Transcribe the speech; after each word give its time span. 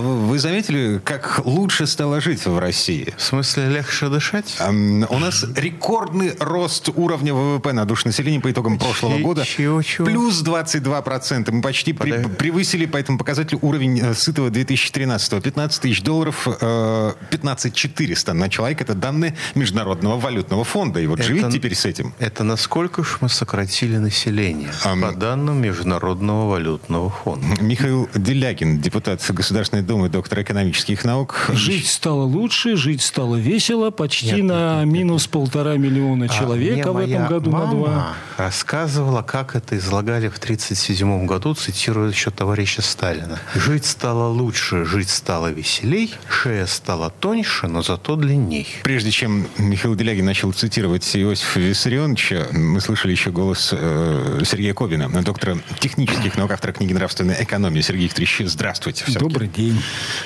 Вы 0.00 0.38
заметили, 0.38 1.00
как 1.04 1.40
лучше 1.44 1.86
стало 1.86 2.20
жить 2.20 2.44
в 2.46 2.58
России? 2.58 3.14
В 3.16 3.22
смысле, 3.22 3.68
легче 3.68 4.08
дышать? 4.08 4.56
Эм, 4.60 5.06
у 5.08 5.18
нас 5.18 5.44
рекордный 5.56 6.34
рост 6.38 6.88
уровня 6.94 7.34
ВВП 7.34 7.72
на 7.72 7.84
душу 7.84 8.06
населения 8.08 8.40
по 8.40 8.50
итогам 8.50 8.78
прошлого 8.78 9.16
Чи- 9.16 9.22
года. 9.22 9.44
чего, 9.44 9.82
чего? 9.82 10.06
Плюс 10.06 10.42
22%. 10.42 11.50
Мы 11.52 11.62
почти 11.62 11.92
при- 11.92 12.26
превысили 12.26 12.86
по 12.86 12.96
этому 12.96 13.18
показателю 13.18 13.58
уровень 13.62 14.00
э, 14.00 14.14
сытого 14.14 14.50
2013 14.50 15.40
15 15.40 15.80
тысяч 15.82 16.02
долларов, 16.02 16.46
э, 16.60 17.12
15 17.30 17.74
400 17.74 18.32
на 18.34 18.48
человека. 18.48 18.84
Это 18.84 18.94
данные 18.94 19.34
Международного 19.54 20.18
валютного 20.18 20.64
фонда. 20.64 21.00
И 21.00 21.06
вот 21.06 21.20
Это- 21.20 21.28
живите 21.28 21.50
теперь 21.50 21.74
с 21.74 21.84
этим. 21.84 22.14
Это 22.18 22.44
насколько 22.44 23.02
ж 23.04 23.18
мы 23.20 23.28
сократили 23.28 23.96
население? 23.96 24.70
Ам. 24.84 25.02
По 25.02 25.12
данным 25.12 25.60
Международного 25.60 26.48
валютного 26.50 27.10
фонда. 27.10 27.46
Михаил 27.62 28.08
Делягин, 28.14 28.80
депутат 28.80 29.20
Государственной 29.30 29.82
Думы, 29.90 30.08
доктор 30.08 30.42
экономических 30.42 31.04
наук. 31.04 31.50
Жить 31.52 31.88
стало 31.88 32.22
лучше, 32.22 32.76
жить 32.76 33.02
стало 33.02 33.34
весело, 33.34 33.90
почти 33.90 34.36
Нет, 34.36 34.44
на 34.44 34.84
минус 34.84 35.26
полтора 35.26 35.78
миллиона 35.78 36.28
человека 36.28 36.90
А 36.90 36.92
в 36.92 36.98
этом 36.98 37.26
году 37.26 37.50
на 37.50 37.58
мама 37.58 37.72
два. 37.72 38.14
рассказывала, 38.36 39.22
как 39.22 39.56
это 39.56 39.76
излагали 39.76 40.28
в 40.28 40.38
1937 40.38 41.26
году, 41.26 41.54
цитируя 41.54 42.08
еще 42.08 42.30
товарища 42.30 42.82
Сталина. 42.82 43.40
Жить 43.56 43.84
стало 43.84 44.28
лучше, 44.28 44.84
жить 44.84 45.10
стало 45.10 45.48
веселей, 45.48 46.14
шея 46.28 46.66
стала 46.66 47.10
тоньше, 47.10 47.66
но 47.66 47.82
зато 47.82 48.14
длинней. 48.14 48.68
Прежде 48.84 49.10
чем 49.10 49.48
Михаил 49.58 49.96
Делягин 49.96 50.24
начал 50.24 50.52
цитировать 50.52 51.16
Иосифа 51.16 51.58
Виссарионовича, 51.58 52.46
мы 52.52 52.80
слышали 52.80 53.10
еще 53.10 53.32
голос 53.32 53.70
э, 53.72 54.42
Сергея 54.44 54.72
Кобина, 54.72 55.08
доктора 55.24 55.58
технических 55.80 56.36
наук, 56.36 56.52
автора 56.52 56.70
книги 56.74 56.92
«Нравственная 56.92 57.42
экономия». 57.42 57.82
Сергей 57.82 58.04
Викторович, 58.04 58.42
здравствуйте. 58.44 59.02
всё-таки. 59.02 59.24
Добрый 59.24 59.48
день. 59.48 59.79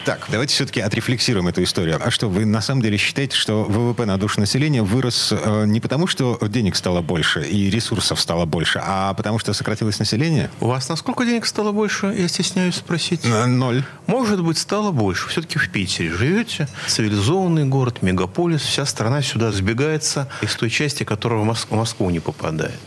Так, 0.04 0.26
давайте 0.30 0.54
все-таки 0.54 0.80
отрефлексируем 0.80 1.48
эту 1.48 1.62
историю. 1.62 1.98
А 2.04 2.10
что, 2.10 2.28
вы 2.28 2.44
на 2.44 2.60
самом 2.60 2.82
деле 2.82 2.96
считаете, 2.96 3.36
что 3.36 3.64
ВВП 3.64 4.04
на 4.06 4.16
душу 4.18 4.40
населения 4.40 4.82
вырос 4.82 5.32
э, 5.32 5.64
не 5.66 5.80
потому, 5.80 6.06
что 6.06 6.38
денег 6.42 6.76
стало 6.76 7.00
больше 7.00 7.42
и 7.42 7.70
ресурсов 7.70 8.20
стало 8.20 8.44
больше, 8.44 8.80
а 8.84 9.14
потому 9.14 9.38
что 9.38 9.52
сократилось 9.52 9.98
население? 9.98 10.50
У 10.60 10.66
вас 10.66 10.88
насколько 10.88 11.24
денег 11.24 11.46
стало 11.46 11.72
больше, 11.72 12.14
я 12.16 12.28
стесняюсь 12.28 12.76
спросить? 12.76 13.20
Э, 13.24 13.46
Ноль. 13.46 13.84
Может 14.06 14.42
быть, 14.42 14.58
стало 14.58 14.90
больше. 14.90 15.28
Все-таки 15.28 15.58
в 15.58 15.70
Питере 15.70 16.10
живете. 16.12 16.68
Цивилизованный 16.86 17.64
город, 17.64 18.02
мегаполис. 18.02 18.62
Вся 18.62 18.86
страна 18.86 19.22
сюда 19.22 19.52
сбегается 19.52 20.28
из 20.42 20.54
той 20.54 20.70
части, 20.70 21.04
которая 21.04 21.40
в 21.40 21.44
Моск- 21.44 21.68
в 21.70 21.74
Москву 21.74 22.10
не 22.10 22.20
попадает. 22.20 22.80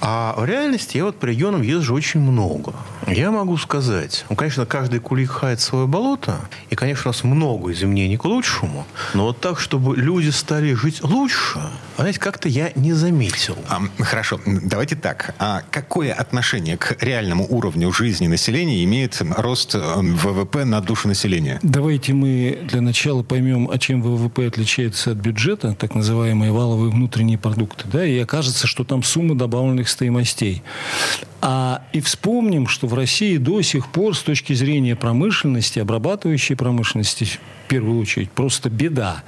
А 0.00 0.34
в 0.36 0.44
реальности 0.44 0.96
я 0.96 1.04
вот 1.04 1.18
по 1.18 1.26
регионам 1.26 1.62
езжу 1.62 1.94
очень 1.94 2.20
много. 2.20 2.74
Я 3.06 3.30
могу 3.30 3.56
сказать, 3.56 4.24
ну, 4.30 4.36
конечно, 4.36 4.66
каждый 4.66 5.00
кулик 5.00 5.30
хает 5.30 5.60
свое 5.60 5.86
болото, 5.86 6.40
и, 6.70 6.74
конечно, 6.74 7.10
у 7.10 7.12
нас 7.12 7.24
много 7.24 7.72
изменений 7.72 8.16
к 8.16 8.24
лучшему, 8.24 8.86
но 9.12 9.24
вот 9.24 9.40
так, 9.40 9.60
чтобы 9.60 9.96
люди 9.96 10.30
стали 10.30 10.74
жить 10.74 11.02
лучше, 11.02 11.60
знаете, 11.96 12.18
как-то 12.18 12.48
я 12.48 12.72
не 12.74 12.92
заметил. 12.92 13.56
А, 13.68 13.80
хорошо, 14.02 14.40
давайте 14.46 14.96
так. 14.96 15.34
А 15.38 15.62
какое 15.70 16.12
отношение 16.12 16.76
к 16.76 16.96
реальному 17.02 17.46
уровню 17.48 17.92
жизни 17.92 18.26
населения 18.26 18.82
имеет 18.84 19.20
рост 19.36 19.74
э, 19.74 19.78
ВВП 19.78 20.64
на 20.64 20.80
душу 20.80 21.08
населения? 21.08 21.60
Давайте 21.62 22.12
мы 22.12 22.60
для 22.68 22.80
начала 22.80 23.22
поймем, 23.22 23.70
а 23.70 23.78
чем 23.78 24.02
ВВП 24.02 24.46
отличается 24.46 25.12
от 25.12 25.18
бюджета, 25.18 25.76
так 25.78 25.94
называемые 25.94 26.52
валовые 26.52 26.90
внутренние 26.90 27.38
продукты. 27.38 27.84
Да, 27.92 28.04
и 28.04 28.18
окажется, 28.18 28.66
что 28.66 28.84
там 28.84 29.02
сумма 29.02 29.34
добавленных 29.34 29.83
стоимостей. 29.88 30.62
А 31.40 31.82
и 31.92 32.00
вспомним, 32.00 32.66
что 32.66 32.86
в 32.86 32.94
России 32.94 33.36
до 33.36 33.60
сих 33.62 33.88
пор 33.88 34.16
с 34.16 34.20
точки 34.20 34.52
зрения 34.54 34.96
промышленности, 34.96 35.78
обрабатывающей 35.78 36.56
промышленности, 36.56 37.24
в 37.24 37.68
первую 37.68 38.00
очередь, 38.00 38.30
просто 38.30 38.70
беда. 38.70 39.24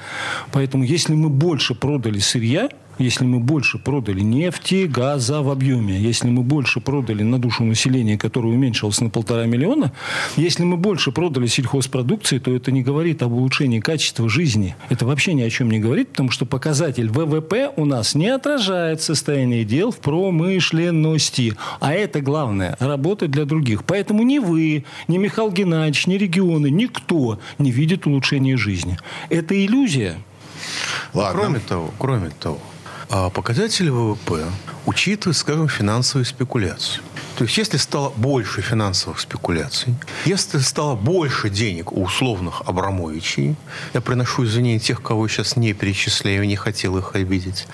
Поэтому 0.53 0.85
если 0.85 1.15
мы 1.15 1.29
больше 1.29 1.75
продали 1.75 2.19
сырья, 2.19 2.71
если 2.99 3.25
мы 3.25 3.41
больше 3.41 3.79
продали 3.79 4.21
нефти, 4.21 4.87
газа 4.87 5.43
в 5.43 5.51
объеме, 5.51 5.99
если 5.99 6.29
мы 6.29 6.43
больше 6.43 6.81
продали 6.81 7.23
на 7.23 7.39
душу 7.39 7.65
населения, 7.65 8.17
которое 8.17 8.49
уменьшилось 8.49 9.01
на 9.01 9.11
полтора 9.11 9.47
миллиона, 9.47 9.93
если 10.37 10.65
мы 10.65 10.77
больше 10.77 11.13
продали 11.13 11.47
сельхозпродукции, 11.47 12.39
то 12.39 12.55
это 12.55 12.73
не 12.73 12.83
говорит 12.83 13.23
об 13.23 13.33
улучшении 13.33 13.81
качества 13.81 14.29
жизни. 14.29 14.77
Это 14.89 15.07
вообще 15.07 15.35
ни 15.35 15.43
о 15.43 15.51
чем 15.51 15.71
не 15.71 15.79
говорит, 15.79 16.11
потому 16.11 16.31
что 16.31 16.47
показатель 16.47 17.09
ВВП 17.11 17.73
у 17.77 17.85
нас 17.85 18.15
не 18.15 18.29
отражает 18.29 19.03
состояние 19.03 19.65
дел 19.65 19.91
в 19.91 19.99
промышленности. 19.99 21.55
А 21.81 21.93
это 21.93 22.21
главное– 22.21 22.77
работать 22.81 23.31
для 23.31 23.45
других. 23.45 23.85
Поэтому 23.85 24.23
ни 24.23 24.39
вы, 24.39 24.85
ни 25.09 25.19
Михаил 25.19 25.51
Геннадьевич, 25.51 26.07
ни 26.07 26.15
регионы, 26.15 26.71
никто 26.71 27.39
не 27.59 27.71
видит 27.71 28.07
улучшения 28.07 28.57
жизни. 28.57 28.99
Это 29.29 29.55
иллюзия. 29.55 30.17
Ладно. 31.15 31.41
Кроме 31.41 31.61
того, 31.61 31.91
кроме 31.99 32.31
того, 32.31 32.61
а 33.11 33.31
показатели 33.31 33.89
ВВП 33.89 34.45
учитывают, 34.87 35.37
скажем, 35.37 35.69
финансовые 35.69 36.25
спекуляции. 36.27 37.01
То 37.37 37.45
есть, 37.45 37.59
если 37.59 37.77
стало 37.77 38.11
больше 38.17 38.63
финансовых 38.63 39.21
спекуляций, 39.21 39.95
если 40.25 40.59
стало 40.59 40.97
больше 40.97 41.51
денег 41.51 41.93
у 41.93 42.03
условных 42.03 42.63
Абрамовичей, 42.65 43.57
я 43.93 44.01
приношу 44.01 44.45
извинения 44.45 44.79
тех, 44.79 45.03
кого 45.03 45.27
я 45.27 45.29
сейчас 45.29 45.57
не 45.57 45.75
перечисляю, 45.75 46.47
не 46.47 46.57
хотел 46.57 46.97
их 46.97 47.15
обидеть, 47.15 47.67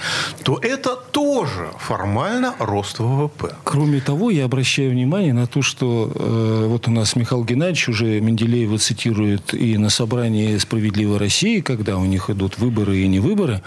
то 0.43 0.59
это 0.61 0.97
тоже 0.97 1.69
формально 1.79 2.55
рост 2.59 2.99
ВВП. 2.99 3.55
Кроме 3.63 4.01
того, 4.01 4.31
я 4.31 4.47
обращаю 4.47 4.91
внимание 4.91 5.33
на 5.33 5.47
то, 5.47 5.63
что 5.63 6.11
э, 6.13 6.67
вот 6.67 6.89
у 6.89 6.91
нас 6.91 7.15
Михаил 7.15 7.45
Геннадьевич 7.45 7.89
уже 7.89 8.21
Менделеева 8.21 8.79
цитирует 8.79 9.55
и 9.55 9.79
на 9.79 9.91
собрании 9.91 10.59
«Справедливой 10.59 11.19
России», 11.19 11.61
когда 11.61 11.99
у 11.99 12.05
них 12.05 12.31
идут 12.31 12.59
выборы 12.59 12.99
и 12.99 13.07
не 13.07 13.21
выборы. 13.21 13.63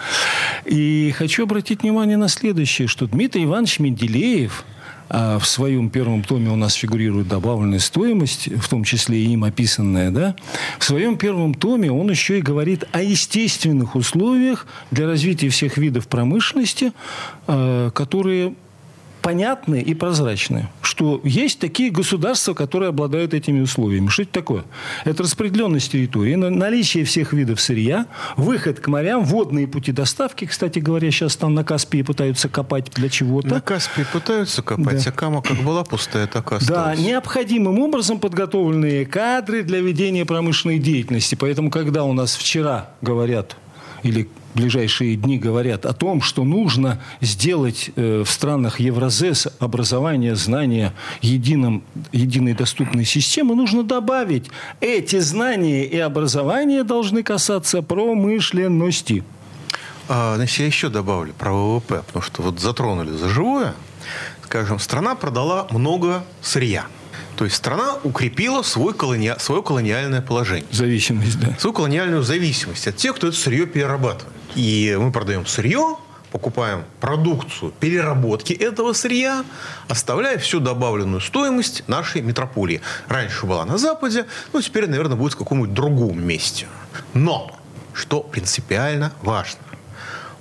И 0.66 1.14
хочу 1.18 1.44
обратить 1.44 1.84
внимание 1.84 2.18
на 2.18 2.28
следующее, 2.28 2.90
что 2.90 3.08
Дмитрий 3.08 3.46
Иванович 3.46 3.80
Менделеев 3.80 4.66
в 5.10 5.44
своем 5.44 5.90
первом 5.90 6.24
томе 6.24 6.50
у 6.50 6.56
нас 6.56 6.74
фигурирует 6.74 7.28
добавленная 7.28 7.80
стоимость, 7.80 8.48
в 8.48 8.68
том 8.70 8.84
числе 8.84 9.20
и 9.20 9.34
им 9.34 9.44
описанная, 9.44 10.12
да, 10.12 10.36
в 10.80 10.84
своем 10.84 11.18
первом 11.18 11.54
томе 11.54 11.92
он 11.92 12.10
еще 12.10 12.40
и 12.40 12.42
говорит 12.42 12.86
о 12.92 13.02
естественных 13.02 13.96
условиях 13.96 14.66
для 14.92 15.06
развития 15.06 15.50
всех 15.50 15.78
видов 15.78 16.08
промышленности, 16.08 16.92
э, 17.48 17.92
которые 17.94 18.56
понятны 19.26 19.82
и 19.82 19.96
прозрачны, 19.96 20.70
что 20.84 21.20
есть 21.24 21.58
такие 21.60 21.90
государства, 21.90 22.54
которые 22.54 22.90
обладают 22.90 23.34
этими 23.34 23.60
условиями. 23.60 24.08
Что 24.10 24.22
это 24.22 24.32
такое? 24.34 24.64
Это 25.04 25.24
распределенность 25.24 25.92
территории, 25.92 26.36
на- 26.36 26.52
наличие 26.52 27.06
всех 27.06 27.34
видов 27.34 27.60
сырья, 27.60 28.06
выход 28.38 28.80
к 28.80 28.88
морям, 28.88 29.26
водные 29.26 29.68
пути 29.68 29.92
доставки. 29.92 30.46
Кстати 30.46 30.78
говоря, 30.78 31.10
сейчас 31.10 31.36
там 31.38 31.56
на 31.56 31.64
Каспии 31.64 32.04
пытаются 32.04 32.50
копать 32.50 32.92
для 32.94 33.10
чего-то. 33.10 33.48
На 33.48 33.62
Каспии 33.62 34.06
пытаются 34.14 34.62
копать, 34.62 35.04
Да. 35.04 35.10
а 35.10 35.12
Кама 35.12 35.42
как 35.42 35.58
была 35.58 35.84
пустая, 35.84 36.28
так 36.28 36.46
и 36.48 36.50
Да, 36.52 36.56
осталась. 36.58 37.00
необходимым 37.00 37.80
образом 37.80 38.20
подготовленные 38.20 39.08
кадры 39.08 39.64
для 39.64 39.80
ведения 39.82 40.24
промышленной 40.24 40.78
деятельности. 40.78 41.34
Поэтому, 41.34 41.72
когда 41.72 42.04
у 42.04 42.14
нас 42.14 42.36
вчера 42.36 42.92
говорят, 43.02 43.56
или 44.04 44.30
ближайшие 44.56 45.16
дни 45.16 45.38
говорят 45.38 45.86
о 45.86 45.94
том, 45.94 46.22
что 46.22 46.44
нужно 46.44 47.02
сделать 47.22 47.92
э, 47.96 48.24
в 48.26 48.30
странах 48.30 48.80
Евразес 48.80 49.48
образование, 49.60 50.36
знания 50.36 50.94
едином, 51.22 51.84
единой 52.12 52.54
доступной 52.54 53.06
системы, 53.06 53.56
нужно 53.56 53.84
добавить, 53.84 54.50
эти 54.82 55.20
знания 55.20 55.86
и 55.86 55.98
образование 56.00 56.84
должны 56.84 57.22
касаться 57.22 57.82
промышленности. 57.82 59.24
А, 60.08 60.36
значит, 60.36 60.60
я 60.60 60.66
еще 60.66 60.90
добавлю 60.90 61.34
про 61.34 61.52
ВВП, 61.52 62.04
потому 62.06 62.24
что 62.24 62.42
вот 62.42 62.60
затронули 62.60 63.12
за 63.12 63.30
живое. 63.30 63.74
Скажем, 64.44 64.80
страна 64.80 65.16
продала 65.16 65.68
много 65.72 66.24
сырья. 66.42 66.86
То 67.36 67.44
есть 67.44 67.58
страна 67.58 67.96
укрепила 68.04 68.62
свой 68.62 68.94
колони... 68.94 69.34
свое 69.40 69.62
колониальное 69.62 70.22
положение. 70.22 70.66
Зависимость, 70.72 71.40
да. 71.40 71.56
Свою 71.60 71.74
колониальную 71.74 72.24
зависимость 72.24 72.88
от 72.88 72.96
тех, 72.96 73.16
кто 73.16 73.28
это 73.28 73.36
сырье 73.36 73.66
перерабатывает. 73.66 74.35
И 74.56 74.98
мы 75.00 75.12
продаем 75.12 75.46
сырье, 75.46 75.98
покупаем 76.32 76.86
продукцию 77.00 77.72
переработки 77.80 78.54
этого 78.54 78.94
сырья, 78.94 79.46
оставляя 79.90 80.38
всю 80.38 80.60
добавленную 80.60 81.22
стоимость 81.22 81.84
нашей 81.88 82.22
метрополии. 82.22 82.82
Раньше 83.08 83.46
была 83.46 83.66
на 83.66 83.78
Западе, 83.78 84.26
ну 84.54 84.62
теперь, 84.62 84.88
наверное, 84.88 85.18
будет 85.18 85.34
в 85.34 85.38
каком-нибудь 85.38 85.74
другом 85.74 86.26
месте. 86.26 86.68
Но, 87.14 87.52
что 87.94 88.22
принципиально 88.22 89.14
важно, 89.22 89.60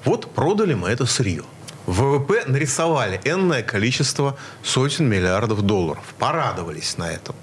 вот 0.04 0.32
продали 0.32 0.74
мы 0.74 0.88
это 0.88 1.06
сырье. 1.06 1.42
ВВП 1.86 2.44
нарисовали 2.46 3.20
энное 3.24 3.62
количество 3.62 4.38
сотен 4.62 5.08
миллиардов 5.08 5.62
долларов. 5.62 6.14
Порадовались 6.18 6.96
на 6.96 7.10
этом. 7.10 7.36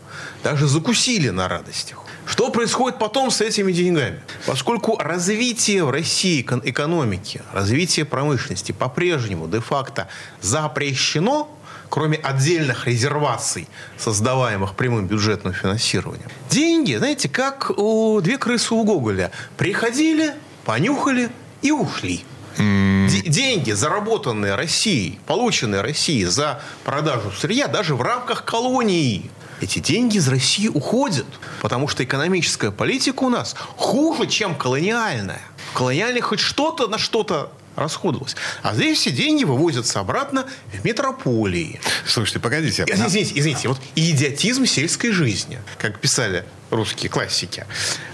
Даже 0.43 0.67
закусили 0.67 1.29
на 1.29 1.47
радостях. 1.47 1.99
Что 2.25 2.49
происходит 2.49 2.99
потом 2.99 3.31
с 3.31 3.41
этими 3.41 3.71
деньгами? 3.71 4.19
Поскольку 4.45 4.97
развитие 4.97 5.83
в 5.83 5.89
России 5.89 6.41
экономики, 6.41 7.41
развитие 7.51 8.05
промышленности 8.05 8.71
по-прежнему 8.71 9.47
де-факто 9.47 10.07
запрещено, 10.41 11.49
кроме 11.89 12.17
отдельных 12.17 12.87
резерваций, 12.87 13.67
создаваемых 13.97 14.75
прямым 14.75 15.07
бюджетным 15.07 15.53
финансированием. 15.53 16.29
Деньги, 16.49 16.95
знаете, 16.95 17.27
как 17.27 17.71
у 17.77 18.21
две 18.21 18.37
крысы 18.37 18.73
у 18.73 18.83
Гоголя. 18.83 19.31
Приходили, 19.57 20.33
понюхали 20.63 21.29
и 21.61 21.71
ушли. 21.71 22.23
Деньги, 22.57 23.71
заработанные 23.71 24.55
Россией, 24.55 25.19
полученные 25.25 25.81
Россией 25.81 26.25
за 26.25 26.61
продажу 26.83 27.31
сырья, 27.31 27.67
даже 27.67 27.95
в 27.95 28.01
рамках 28.01 28.45
колонии, 28.45 29.31
эти 29.61 29.79
деньги 29.79 30.17
из 30.17 30.27
России 30.27 30.67
уходят, 30.67 31.27
потому 31.61 31.87
что 31.87 32.03
экономическая 32.03 32.71
политика 32.71 33.23
у 33.23 33.29
нас 33.29 33.55
хуже, 33.77 34.27
чем 34.27 34.55
колониальная. 34.55 35.41
В 35.71 35.77
хоть 36.21 36.39
что-то 36.39 36.87
на 36.87 36.97
что-то 36.97 37.51
расходовалось. 37.75 38.35
А 38.61 38.73
здесь 38.73 38.99
все 38.99 39.11
деньги 39.11 39.43
вывозятся 39.43 39.99
обратно 39.99 40.45
в 40.71 40.83
метрополии. 40.85 41.79
Слушайте, 42.05 42.39
погодите. 42.39 42.85
Извините, 42.87 43.33
извините. 43.35 43.67
Вот 43.67 43.79
идиотизм 43.95 44.65
сельской 44.65 45.11
жизни, 45.11 45.59
как 45.77 45.99
писали 45.99 46.45
русские 46.71 47.09
классики. 47.09 47.65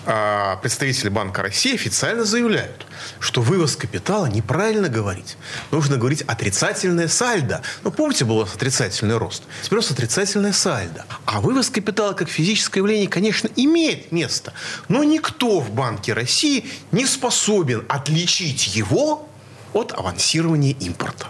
А, 0.06 0.58
представители 0.58 1.10
Банка 1.10 1.42
России 1.44 1.76
официально 1.76 2.26
заявляют, 2.26 2.86
что 3.20 3.42
вывоз 3.42 3.76
капитала 3.76 4.26
неправильно 4.26 4.90
говорить. 4.90 5.38
Нужно 5.72 5.98
говорить 5.98 6.24
отрицательное 6.24 7.08
сальдо. 7.08 7.62
Ну, 7.84 7.92
помните, 7.92 8.26
был 8.26 8.38
у 8.38 8.42
нас 8.42 8.56
отрицательный 8.56 9.18
рост. 9.18 9.44
Теперь 9.64 9.80
у 9.80 9.82
нас 9.82 9.92
отрицательное 9.92 10.54
сальдо. 10.54 11.06
А 11.26 11.40
вывоз 11.40 11.70
капитала 11.70 12.14
как 12.14 12.30
физическое 12.30 12.80
явление, 12.80 13.08
конечно, 13.08 13.50
имеет 13.56 14.12
место. 14.12 14.54
Но 14.90 15.04
никто 15.04 15.60
в 15.60 15.72
Банке 15.72 16.14
России 16.14 16.66
не 16.92 17.06
способен 17.06 17.86
отличить 17.88 18.76
его 18.76 19.30
от 19.74 19.92
авансирования 19.92 20.76
импорта. 20.80 21.28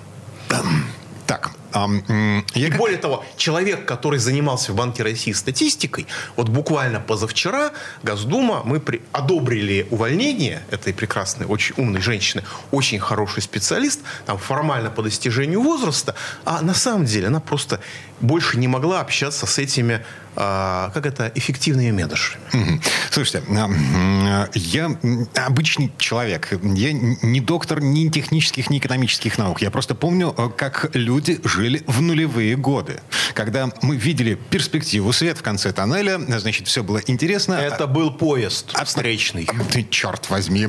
Так, 1.26 1.52
я... 1.74 2.68
И 2.68 2.72
более 2.72 2.98
того, 2.98 3.26
человек, 3.38 3.86
который 3.86 4.20
занимался 4.20 4.72
в 4.72 4.76
Банке 4.76 5.04
России 5.04 5.32
статистикой, 5.32 6.08
вот 6.36 6.50
буквально 6.50 7.00
позавчера 7.00 7.72
Госдума, 8.04 8.62
мы 8.64 8.80
при... 8.80 9.02
одобрили 9.12 9.88
увольнение 9.90 10.64
этой 10.72 10.94
прекрасной, 10.94 11.46
очень 11.46 11.76
умной 11.78 12.02
женщины, 12.02 12.44
очень 12.72 13.00
хороший 13.00 13.42
специалист, 13.42 14.02
там 14.26 14.38
формально 14.38 14.90
по 14.90 15.02
достижению 15.02 15.62
возраста, 15.62 16.16
а 16.46 16.62
на 16.62 16.74
самом 16.74 17.06
деле 17.06 17.28
она 17.28 17.40
просто 17.40 17.80
больше 18.20 18.58
не 18.58 18.68
могла 18.68 19.02
общаться 19.02 19.46
с 19.46 19.58
этими 19.58 20.04
а, 20.40 20.92
как 20.94 21.08
это, 21.08 21.32
эффективными 21.34 21.90
менеджерами. 21.90 22.80
Слушайте, 23.10 23.44
а, 23.50 24.48
я 24.54 24.96
обычный 25.36 25.92
человек. 25.98 26.54
Я 26.62 26.94
не 26.94 27.42
доктор 27.42 27.82
ни 27.82 28.08
технических, 28.10 28.70
ни 28.70 28.78
экономических 28.78 29.40
наук. 29.40 29.64
Я 29.64 29.72
просто 29.72 29.96
помню, 29.96 30.36
а, 30.38 30.50
как 30.50 30.92
люди 30.94 31.40
жили 31.58 31.84
в 31.88 32.02
нулевые 32.02 32.56
годы. 32.56 33.00
Когда 33.34 33.70
мы 33.82 33.96
видели 33.96 34.38
перспективу, 34.50 35.12
свет 35.12 35.40
в 35.40 35.42
конце 35.42 35.72
тоннеля, 35.72 36.20
значит, 36.40 36.68
все 36.68 36.84
было 36.84 37.02
интересно. 37.08 37.56
Это 37.56 37.88
был 37.88 38.12
поезд 38.12 38.74
встречный. 38.86 39.50
Ты, 39.72 39.86
черт 39.90 40.30
возьми. 40.30 40.68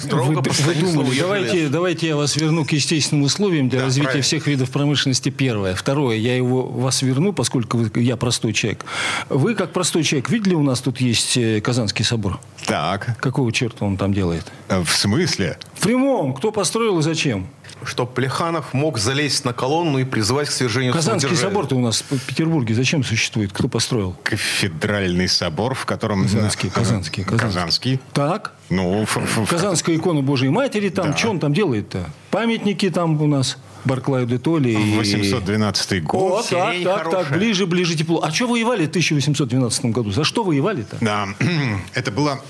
Строго 0.00 0.40
вы, 0.40 0.50
вы 0.50 0.74
думали, 0.74 1.18
давайте, 1.18 1.68
давайте 1.68 2.08
я 2.08 2.16
вас 2.16 2.34
верну 2.36 2.64
к 2.64 2.72
естественным 2.72 3.24
условиям 3.24 3.68
для 3.68 3.78
да, 3.78 3.84
развития 3.86 4.06
правильно. 4.06 4.24
всех 4.24 4.46
видов 4.48 4.70
промышленности. 4.70 5.28
Первое. 5.28 5.74
Второе. 5.76 6.16
Я 6.16 6.36
его 6.36 6.66
вас 6.66 7.02
верну, 7.02 7.32
поскольку 7.32 7.78
вы, 7.78 7.90
я 8.02 8.16
простой 8.16 8.52
человек. 8.52 8.84
Вы, 9.28 9.54
как 9.54 9.72
простой 9.72 10.02
человек, 10.02 10.30
видели, 10.30 10.54
у 10.54 10.62
нас 10.62 10.80
тут 10.80 11.00
есть 11.00 11.36
э, 11.36 11.60
Казанский 11.60 12.04
собор? 12.04 12.40
Так. 12.66 13.16
Какого 13.20 13.52
черта 13.52 13.84
он 13.84 13.96
там 13.96 14.12
делает? 14.12 14.50
Э, 14.68 14.80
в 14.82 14.90
смысле? 14.90 15.58
В 15.74 15.82
прямом. 15.82 16.34
Кто 16.34 16.50
построил 16.50 16.98
и 16.98 17.02
зачем? 17.02 17.46
Чтобы 17.84 18.12
Плеханов 18.12 18.72
мог 18.72 18.98
залезть 18.98 19.44
на 19.44 19.52
колонну 19.52 19.98
и 19.98 20.04
призывать 20.04 20.48
к 20.48 20.52
свержению 20.52 20.92
Казанский 20.92 21.36
собор-то 21.36 21.74
у 21.76 21.80
нас 21.80 22.04
в 22.08 22.18
Петербурге 22.26 22.74
зачем 22.74 23.02
существует? 23.04 23.52
Кто 23.52 23.68
построил? 23.68 24.16
Кафедральный 24.22 25.28
собор, 25.28 25.74
в 25.74 25.84
котором... 25.84 26.22
Казанский, 26.22 26.70
Казанский, 26.70 27.24
Казанский. 27.24 27.46
Казанский. 27.46 28.00
Так. 28.12 28.52
Ну, 28.70 29.06
Казанская 29.48 29.96
икона 29.96 30.22
Божией 30.22 30.50
Матери, 30.50 30.88
там, 30.88 31.10
да. 31.10 31.16
что 31.16 31.30
он 31.30 31.40
там 31.40 31.52
делает-то? 31.52 32.10
Памятники 32.30 32.90
там 32.90 33.20
у 33.20 33.26
нас. 33.26 33.58
Барклаю 33.84 34.26
де 34.26 34.38
Толли. 34.38 34.74
812 34.96 36.02
год. 36.04 36.46
О, 36.46 36.48
так, 36.48 36.82
так, 36.82 37.10
так, 37.10 37.32
ближе, 37.32 37.66
ближе 37.66 37.94
тепло. 37.94 38.22
А 38.22 38.30
что 38.30 38.46
воевали 38.46 38.86
в 38.86 38.88
1812 38.88 39.84
году? 39.86 40.10
За 40.10 40.24
что 40.24 40.42
воевали-то? 40.42 40.96
Да, 41.00 41.28
это 41.94 42.10
было 42.10 42.40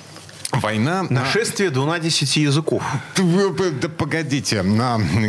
Война... 0.60 1.04
Нашествие 1.10 1.70
на... 1.70 1.74
12 1.74 2.36
языков. 2.36 2.82
Да 3.16 3.88
погодите. 3.88 4.64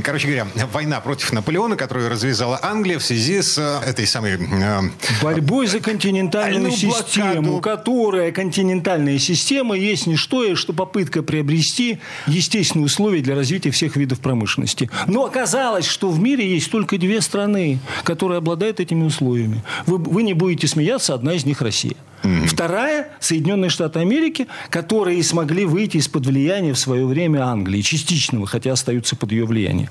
Короче 0.04 0.28
говоря, 0.28 0.48
война 0.72 1.00
против 1.02 1.32
Наполеона, 1.34 1.76
которую 1.76 2.10
развязала 2.10 2.60
Англия 2.62 3.00
в 3.00 3.04
связи 3.04 3.42
с 3.42 3.58
э, 3.58 3.90
этой 3.90 4.08
самой... 4.08 4.34
Э, 4.34 4.82
Борьбой 5.22 5.68
за 5.68 5.80
континентальную 5.80 6.72
систему, 6.72 7.62
которая 7.62 8.32
континентальная 8.32 9.18
система 9.20 9.76
есть 9.76 10.08
не 10.08 10.16
что, 10.16 10.56
что 10.56 10.74
попытка 10.74 11.24
приобрести 11.24 12.00
естественные 12.28 12.86
условия 12.86 13.22
для 13.22 13.36
развития 13.36 13.72
всех 13.72 13.96
видов 13.96 14.20
промышленности. 14.20 14.90
Но 15.08 15.26
оказалось, 15.26 15.86
что 15.86 16.10
в 16.10 16.20
мире 16.20 16.48
есть 16.48 16.72
только 16.72 16.98
две 16.98 17.22
страны, 17.22 17.80
которые 18.04 18.38
обладают 18.38 18.80
этими 18.80 19.04
условиями. 19.04 19.64
Вы, 19.86 19.98
вы 19.98 20.24
не 20.24 20.34
будете 20.34 20.68
смеяться, 20.68 21.14
одна 21.14 21.34
из 21.34 21.46
них 21.46 21.62
Россия. 21.62 21.96
Mm-hmm. 22.24 22.48
Вторая– 22.48 23.10
Соединенные 23.20 23.70
Штаты 23.70 24.00
Америки, 24.00 24.48
которые 24.70 25.22
смогли 25.24 25.66
выйти 25.66 25.98
из-под 25.98 26.26
влияния 26.26 26.74
в 26.74 26.80
свое 26.80 27.06
время 27.06 27.46
Англии, 27.46 27.82
частичного, 27.82 28.48
хотя 28.48 28.74
остаются 28.74 29.16
под 29.16 29.32
ее 29.32 29.46
влиянием. 29.46 29.90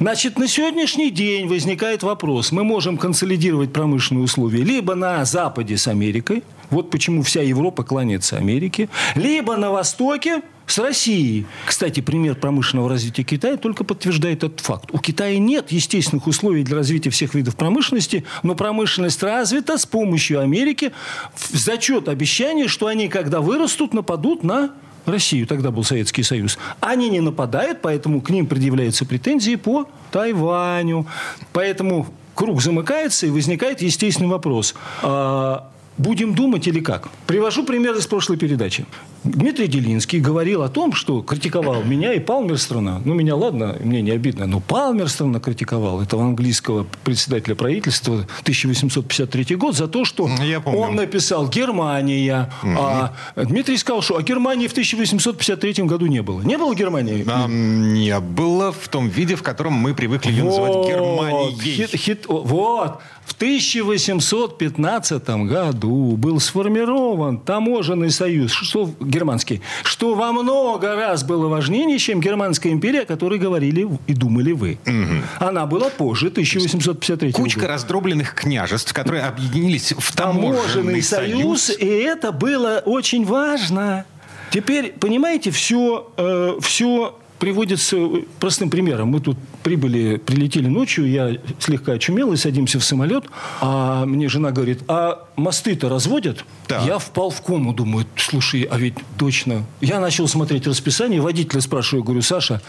Значит, 0.00 0.38
на 0.38 0.48
сегодняшний 0.48 1.10
день 1.10 1.46
возникает 1.46 2.02
вопрос. 2.02 2.52
Мы 2.52 2.64
можем 2.64 2.96
консолидировать 2.96 3.72
промышленные 3.72 4.24
условия 4.24 4.62
либо 4.62 4.94
на 4.94 5.24
Западе 5.24 5.76
с 5.76 5.86
Америкой, 5.86 6.42
вот 6.70 6.90
почему 6.90 7.22
вся 7.22 7.42
Европа 7.42 7.82
кланяется 7.82 8.36
Америке, 8.36 8.88
либо 9.14 9.56
на 9.56 9.70
Востоке 9.70 10.42
с 10.66 10.78
Россией. 10.78 11.46
Кстати, 11.66 12.00
пример 12.00 12.36
промышленного 12.36 12.88
развития 12.88 13.24
Китая 13.24 13.56
только 13.56 13.82
подтверждает 13.82 14.44
этот 14.44 14.60
факт. 14.60 14.90
У 14.92 14.98
Китая 14.98 15.38
нет 15.38 15.72
естественных 15.72 16.26
условий 16.26 16.62
для 16.62 16.76
развития 16.76 17.10
всех 17.10 17.34
видов 17.34 17.56
промышленности, 17.56 18.24
но 18.42 18.54
промышленность 18.54 19.22
развита 19.22 19.78
с 19.78 19.86
помощью 19.86 20.40
Америки 20.40 20.92
в 21.34 21.56
зачет 21.56 22.08
обещания, 22.08 22.68
что 22.68 22.86
они, 22.86 23.08
когда 23.08 23.40
вырастут, 23.40 23.94
нападут 23.94 24.44
на 24.44 24.70
Россию, 25.06 25.46
тогда 25.46 25.70
был 25.70 25.82
Советский 25.82 26.22
Союз. 26.22 26.58
Они 26.80 27.10
не 27.10 27.20
нападают, 27.20 27.80
поэтому 27.82 28.20
к 28.20 28.30
ним 28.30 28.46
предъявляются 28.46 29.04
претензии 29.04 29.56
по 29.56 29.88
Тайваню. 30.12 31.06
Поэтому 31.52 32.06
круг 32.34 32.62
замыкается 32.62 33.26
и 33.26 33.30
возникает 33.30 33.82
естественный 33.82 34.28
вопрос. 34.28 34.74
А 35.02 35.70
Будем 36.00 36.34
думать 36.34 36.66
или 36.66 36.80
как? 36.80 37.10
Привожу 37.26 37.62
пример 37.62 37.94
из 37.94 38.06
прошлой 38.06 38.38
передачи. 38.38 38.86
Дмитрий 39.22 39.66
Делинский 39.66 40.18
говорил 40.18 40.62
о 40.62 40.70
том, 40.70 40.94
что 40.94 41.20
критиковал 41.20 41.84
меня 41.84 42.14
и 42.14 42.20
Палмерстрона. 42.20 43.02
Ну, 43.04 43.12
меня, 43.12 43.36
ладно, 43.36 43.76
мне 43.80 44.00
не 44.00 44.10
обидно, 44.10 44.46
но 44.46 44.60
Палмерстрона 44.60 45.40
критиковал, 45.40 46.00
этого 46.00 46.22
английского 46.22 46.86
председателя 47.04 47.54
правительства 47.54 48.26
1853 48.40 49.56
год, 49.56 49.76
за 49.76 49.88
то, 49.88 50.06
что 50.06 50.30
он 50.64 50.96
написал 50.96 51.46
«Германия». 51.50 52.50
Угу. 52.62 52.76
А 52.78 53.12
Дмитрий 53.36 53.76
сказал, 53.76 54.00
что 54.00 54.16
а 54.16 54.22
Германии 54.22 54.68
в 54.68 54.72
1853 54.72 55.84
году 55.84 56.06
не 56.06 56.22
было. 56.22 56.40
Не 56.40 56.56
было 56.56 56.74
Германии? 56.74 57.26
А, 57.28 57.46
не 57.46 58.18
было 58.20 58.72
в 58.72 58.88
том 58.88 59.10
виде, 59.10 59.36
в 59.36 59.42
котором 59.42 59.74
мы 59.74 59.92
привыкли 59.92 60.30
ее 60.30 60.44
вот, 60.44 60.58
называть 60.58 60.88
Германией. 60.88 61.60
Хит, 61.60 61.90
хит, 61.90 62.24
вот. 62.26 63.02
В 63.30 63.34
1815 63.40 65.28
году 65.46 66.16
был 66.16 66.40
сформирован 66.40 67.38
таможенный 67.38 68.10
союз, 68.10 68.50
что 68.50 68.90
германский, 68.98 69.62
что 69.84 70.16
во 70.16 70.32
много 70.32 70.96
раз 70.96 71.22
было 71.22 71.46
важнее, 71.46 71.96
чем 72.00 72.20
Германская 72.20 72.72
империя, 72.72 73.02
о 73.02 73.04
которой 73.06 73.38
говорили 73.38 73.88
и 74.08 74.14
думали 74.14 74.50
вы. 74.50 74.78
Угу. 74.84 75.46
Она 75.48 75.66
была 75.66 75.90
позже 75.90 76.26
1853 76.26 77.30
года. 77.30 77.42
Кучка 77.44 77.68
раздробленных 77.68 78.34
княжеств, 78.34 78.92
которые 78.92 79.22
объединились 79.22 79.94
в 79.96 80.16
таможенный, 80.16 80.56
таможенный 80.56 81.02
союз, 81.02 81.62
союз, 81.66 81.78
и 81.78 81.86
это 81.86 82.32
было 82.32 82.82
очень 82.84 83.24
важно. 83.24 84.06
Теперь, 84.50 84.92
понимаете, 84.98 85.52
все, 85.52 86.12
э, 86.16 86.58
все 86.60 87.16
приводится 87.40 87.96
простым 88.38 88.70
примером. 88.70 89.08
Мы 89.08 89.20
тут 89.20 89.36
прибыли, 89.64 90.16
прилетели 90.18 90.68
ночью, 90.68 91.10
я 91.10 91.36
слегка 91.58 91.92
очумел 91.92 92.32
и 92.32 92.36
садимся 92.36 92.78
в 92.78 92.84
самолет, 92.84 93.24
а 93.60 94.04
мне 94.06 94.28
жена 94.28 94.52
говорит, 94.52 94.80
а 94.86 95.26
мосты-то 95.36 95.88
разводят? 95.88 96.44
Так. 96.68 96.86
Я 96.86 96.98
впал 96.98 97.30
в 97.30 97.40
кому, 97.42 97.72
думаю, 97.72 98.06
слушай, 98.16 98.62
а 98.70 98.78
ведь 98.78 98.94
точно. 99.18 99.64
Я 99.80 99.98
начал 100.00 100.28
смотреть 100.28 100.66
расписание, 100.66 101.20
водителя 101.20 101.60
спрашиваю, 101.60 102.04
говорю, 102.04 102.22
Саша, 102.22 102.60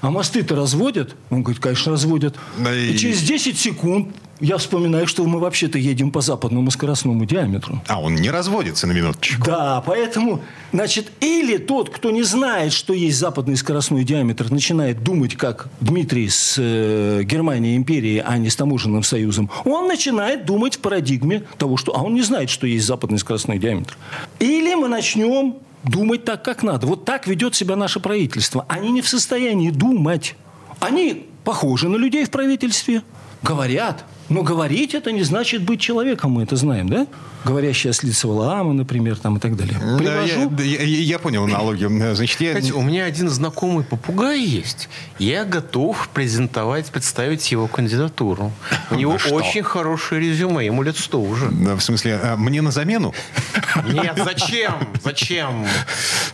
а 0.00 0.10
мосты-то 0.10 0.54
разводят? 0.54 1.14
Он 1.28 1.42
говорит, 1.42 1.60
конечно, 1.60 1.92
разводят. 1.92 2.36
Да 2.58 2.74
и- 2.74 2.92
и 2.94 2.96
через 2.98 3.20
10 3.22 3.58
секунд 3.58 4.08
я 4.40 4.56
вспоминаю, 4.56 5.06
что 5.06 5.24
мы 5.24 5.38
вообще-то 5.38 5.78
едем 5.78 6.10
по 6.10 6.20
западному 6.20 6.70
скоростному 6.70 7.24
диаметру. 7.24 7.82
А 7.86 8.00
он 8.00 8.14
не 8.14 8.30
разводится 8.30 8.86
на 8.86 8.92
минуточку. 8.92 9.46
Да, 9.46 9.82
поэтому, 9.86 10.40
значит, 10.72 11.12
или 11.20 11.58
тот, 11.58 11.90
кто 11.90 12.10
не 12.10 12.22
знает, 12.22 12.72
что 12.72 12.92
есть 12.92 13.18
западный 13.18 13.56
скоростной 13.56 14.04
диаметр, 14.04 14.50
начинает 14.50 15.02
думать, 15.02 15.36
как 15.36 15.68
Дмитрий 15.80 16.28
с 16.28 16.56
э, 16.58 17.22
Германией 17.24 17.76
империей, 17.76 18.22
а 18.24 18.38
не 18.38 18.50
с 18.50 18.56
таможенным 18.56 19.02
союзом, 19.02 19.50
он 19.64 19.86
начинает 19.88 20.46
думать 20.46 20.76
в 20.76 20.78
парадигме 20.80 21.44
того, 21.58 21.76
что... 21.76 21.96
А 21.96 22.02
он 22.02 22.14
не 22.14 22.22
знает, 22.22 22.50
что 22.50 22.66
есть 22.66 22.86
западный 22.86 23.18
скоростной 23.18 23.58
диаметр. 23.58 23.96
Или 24.38 24.74
мы 24.74 24.88
начнем 24.88 25.56
думать 25.84 26.24
так, 26.24 26.44
как 26.44 26.62
надо. 26.62 26.86
Вот 26.86 27.04
так 27.04 27.26
ведет 27.26 27.54
себя 27.54 27.76
наше 27.76 28.00
правительство. 28.00 28.64
Они 28.68 28.90
не 28.90 29.02
в 29.02 29.08
состоянии 29.08 29.70
думать. 29.70 30.34
Они 30.78 31.26
похожи 31.44 31.88
на 31.88 31.96
людей 31.96 32.24
в 32.24 32.30
правительстве, 32.30 33.02
говорят. 33.42 34.04
Но 34.30 34.42
говорить 34.42 34.94
это 34.94 35.12
не 35.12 35.22
значит 35.24 35.62
быть 35.62 35.80
человеком, 35.80 36.30
мы 36.30 36.44
это 36.44 36.56
знаем, 36.56 36.88
да? 36.88 37.06
Говорящая 37.44 37.90
ослица 37.90 38.28
Валаама, 38.28 38.72
например, 38.72 39.16
там 39.16 39.36
и 39.38 39.40
так 39.40 39.56
далее. 39.56 39.76
Да, 39.80 40.22
я, 40.22 40.34
Привожу. 40.46 40.62
я- 40.62 40.82
я- 40.84 41.18
понял 41.18 41.44
аналогию. 41.44 41.90
Значит, 42.14 42.40
я... 42.40 42.54
Кстати, 42.54 42.70
у 42.72 42.80
меня 42.82 43.04
один 43.06 43.28
знакомый 43.28 43.82
попугай 43.84 44.40
есть. 44.40 44.88
Я 45.18 45.44
готов 45.44 46.08
презентовать, 46.14 46.86
представить 46.86 47.50
его 47.50 47.66
кандидатуру. 47.66 48.52
У 48.90 48.94
него 48.94 49.18
что? 49.18 49.34
очень 49.34 49.62
хорошее 49.62 50.20
резюме, 50.20 50.64
ему 50.64 50.82
лет 50.82 50.96
100 50.96 51.20
уже. 51.20 51.48
Да, 51.50 51.76
В 51.76 51.80
смысле, 51.82 52.20
а, 52.22 52.36
мне 52.36 52.62
на 52.62 52.70
замену? 52.70 53.12
Нет, 53.92 54.16
зачем? 54.24 54.74
Зачем? 55.02 55.66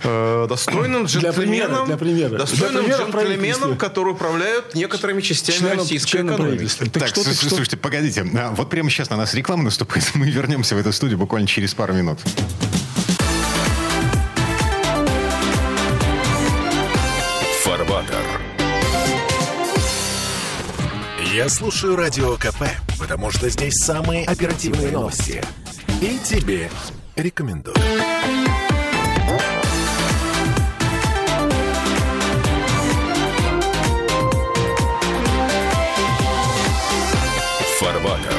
Э, 0.02 0.46
достойным 0.48 1.06
Для 1.06 1.32
примера, 1.32 1.66
джентльменом, 1.68 1.86
для 1.86 1.96
примера. 1.96 2.38
достойным 2.38 2.84
Для 2.84 2.96
примера 2.98 3.22
джентльменом, 3.28 3.76
которые 3.76 4.14
управляют 4.14 4.74
некоторыми 4.74 5.20
частями 5.22 5.56
Членом- 5.58 5.78
российской 5.78 6.10
членом 6.10 6.34
экономики. 6.34 6.68
Так 6.78 6.90
Так, 6.92 7.08
что 7.08 7.14
ты- 7.16 7.22
слушайте, 7.22 7.40
что- 7.40 7.48
слушайте, 7.48 7.76
погодите. 7.86 8.26
А, 8.36 8.50
Вот 8.50 8.68
прямо 8.68 8.90
сейчас 8.90 9.10
на 9.10 9.16
нас 9.16 9.32
реклама 9.34 9.62
наступает. 9.62 10.10
Мы 10.14 10.28
вернемся 10.28 10.74
в 10.74 10.78
эту 10.78 10.92
студию 10.92 11.18
буквально 11.18 11.46
через 11.46 11.72
пару 11.72 11.94
минут. 11.94 12.18
Фарватер. 17.62 18.40
Я 21.32 21.48
слушаю 21.48 21.94
Радио 21.94 22.36
КП, 22.36 22.64
потому 22.98 23.30
что 23.30 23.48
здесь 23.50 23.74
самые 23.74 24.24
оперативные 24.24 24.90
новости. 24.90 25.40
И 26.00 26.18
тебе 26.24 26.68
рекомендую. 27.14 27.76
Фарватер. 38.06 38.35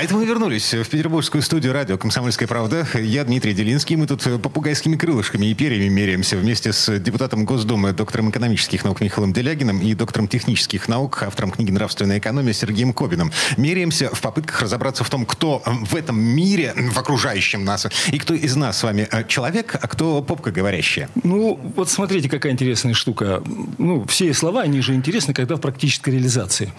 А 0.00 0.02
это 0.02 0.14
мы 0.14 0.24
вернулись 0.24 0.72
в 0.72 0.88
петербургскую 0.88 1.42
студию 1.42 1.74
радио 1.74 1.98
«Комсомольская 1.98 2.48
правда». 2.48 2.86
Я 2.94 3.22
Дмитрий 3.22 3.52
Делинский. 3.52 3.96
Мы 3.96 4.06
тут 4.06 4.22
попугайскими 4.22 4.96
крылышками 4.96 5.44
и 5.44 5.52
перьями 5.52 5.90
меряемся 5.90 6.38
вместе 6.38 6.72
с 6.72 6.98
депутатом 6.98 7.44
Госдумы, 7.44 7.92
доктором 7.92 8.30
экономических 8.30 8.82
наук 8.82 9.02
Михаилом 9.02 9.34
Делягиным 9.34 9.82
и 9.82 9.92
доктором 9.92 10.26
технических 10.26 10.88
наук, 10.88 11.22
автором 11.22 11.50
книги 11.50 11.70
«Нравственная 11.70 12.18
экономия» 12.18 12.54
Сергеем 12.54 12.94
Кобиным. 12.94 13.30
Меряемся 13.58 14.08
в 14.08 14.22
попытках 14.22 14.62
разобраться 14.62 15.04
в 15.04 15.10
том, 15.10 15.26
кто 15.26 15.62
в 15.66 15.94
этом 15.94 16.18
мире, 16.18 16.72
в 16.74 16.96
окружающем 16.98 17.66
нас, 17.66 17.86
и 18.10 18.18
кто 18.18 18.32
из 18.32 18.56
нас 18.56 18.78
с 18.78 18.82
вами 18.82 19.06
э, 19.12 19.24
человек, 19.28 19.76
а 19.78 19.86
кто 19.86 20.22
попка 20.22 20.50
говорящая. 20.50 21.10
Ну, 21.24 21.60
вот 21.76 21.90
смотрите, 21.90 22.30
какая 22.30 22.52
интересная 22.52 22.94
штука. 22.94 23.42
Ну, 23.76 24.06
все 24.06 24.32
слова, 24.32 24.62
они 24.62 24.80
же 24.80 24.94
интересны, 24.94 25.34
когда 25.34 25.56
в 25.56 25.60
практической 25.60 26.08
реализации. 26.08 26.72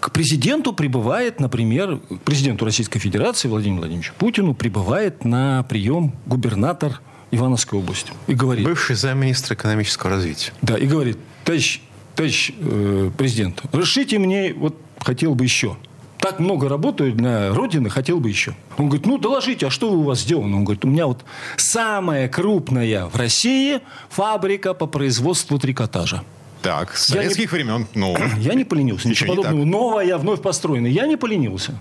К 0.00 0.10
президенту 0.10 0.72
прибывает, 0.72 1.38
например, 1.38 2.00
к 2.24 2.24
президенту 2.64 2.66
Российской 2.66 2.98
Федерации 2.98 3.48
Владимиру 3.48 3.80
Владимировичу 3.80 4.12
Путину 4.18 4.54
прибывает 4.54 5.24
на 5.24 5.62
прием 5.64 6.12
губернатор 6.26 7.00
Ивановской 7.30 7.78
области. 7.78 8.12
И 8.26 8.34
говорит, 8.34 8.64
Бывший 8.64 8.96
замминистра 8.96 9.54
экономического 9.54 10.10
развития. 10.12 10.52
да, 10.62 10.76
и 10.78 10.86
говорит, 10.86 11.18
товарищ, 11.44 11.80
товарищ 12.14 12.52
э, 12.58 13.10
президент, 13.16 13.62
разрешите 13.72 14.18
мне, 14.18 14.52
вот 14.54 14.76
хотел 15.00 15.34
бы 15.34 15.44
еще. 15.44 15.76
Так 16.18 16.38
много 16.40 16.68
работаю 16.70 17.12
для 17.12 17.52
Родины, 17.52 17.90
хотел 17.90 18.18
бы 18.18 18.30
еще. 18.30 18.54
Он 18.78 18.86
говорит, 18.88 19.04
ну, 19.06 19.18
доложите, 19.18 19.66
а 19.66 19.70
что 19.70 19.92
у 19.92 20.02
вас 20.04 20.20
сделано? 20.20 20.56
Он 20.56 20.64
говорит, 20.64 20.84
у 20.84 20.88
меня 20.88 21.06
вот 21.06 21.22
самая 21.56 22.28
крупная 22.28 23.06
в 23.06 23.16
России 23.16 23.80
фабрика 24.08 24.72
по 24.72 24.86
производству 24.86 25.58
трикотажа. 25.58 26.22
Так, 26.62 26.96
с 26.96 27.10
Я 27.10 27.16
не- 27.16 27.22
советских 27.24 27.52
времен. 27.52 27.86
Ну, 27.94 28.16
Я 28.38 28.54
не 28.54 28.64
поленился. 28.64 29.06
Ничего 29.06 29.32
Ничего 29.34 29.42
не 29.42 29.48
подобного. 29.50 29.66
Новая, 29.90 30.16
вновь 30.16 30.40
построенная. 30.40 30.90
Я 30.90 31.06
не 31.06 31.16
поленился. 31.16 31.74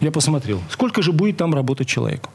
Я 0.00 0.10
посмотрел, 0.10 0.60
сколько 0.70 1.02
же 1.02 1.12
будет 1.12 1.36
там 1.36 1.54
работать 1.54 1.88
человек. 1.88 2.28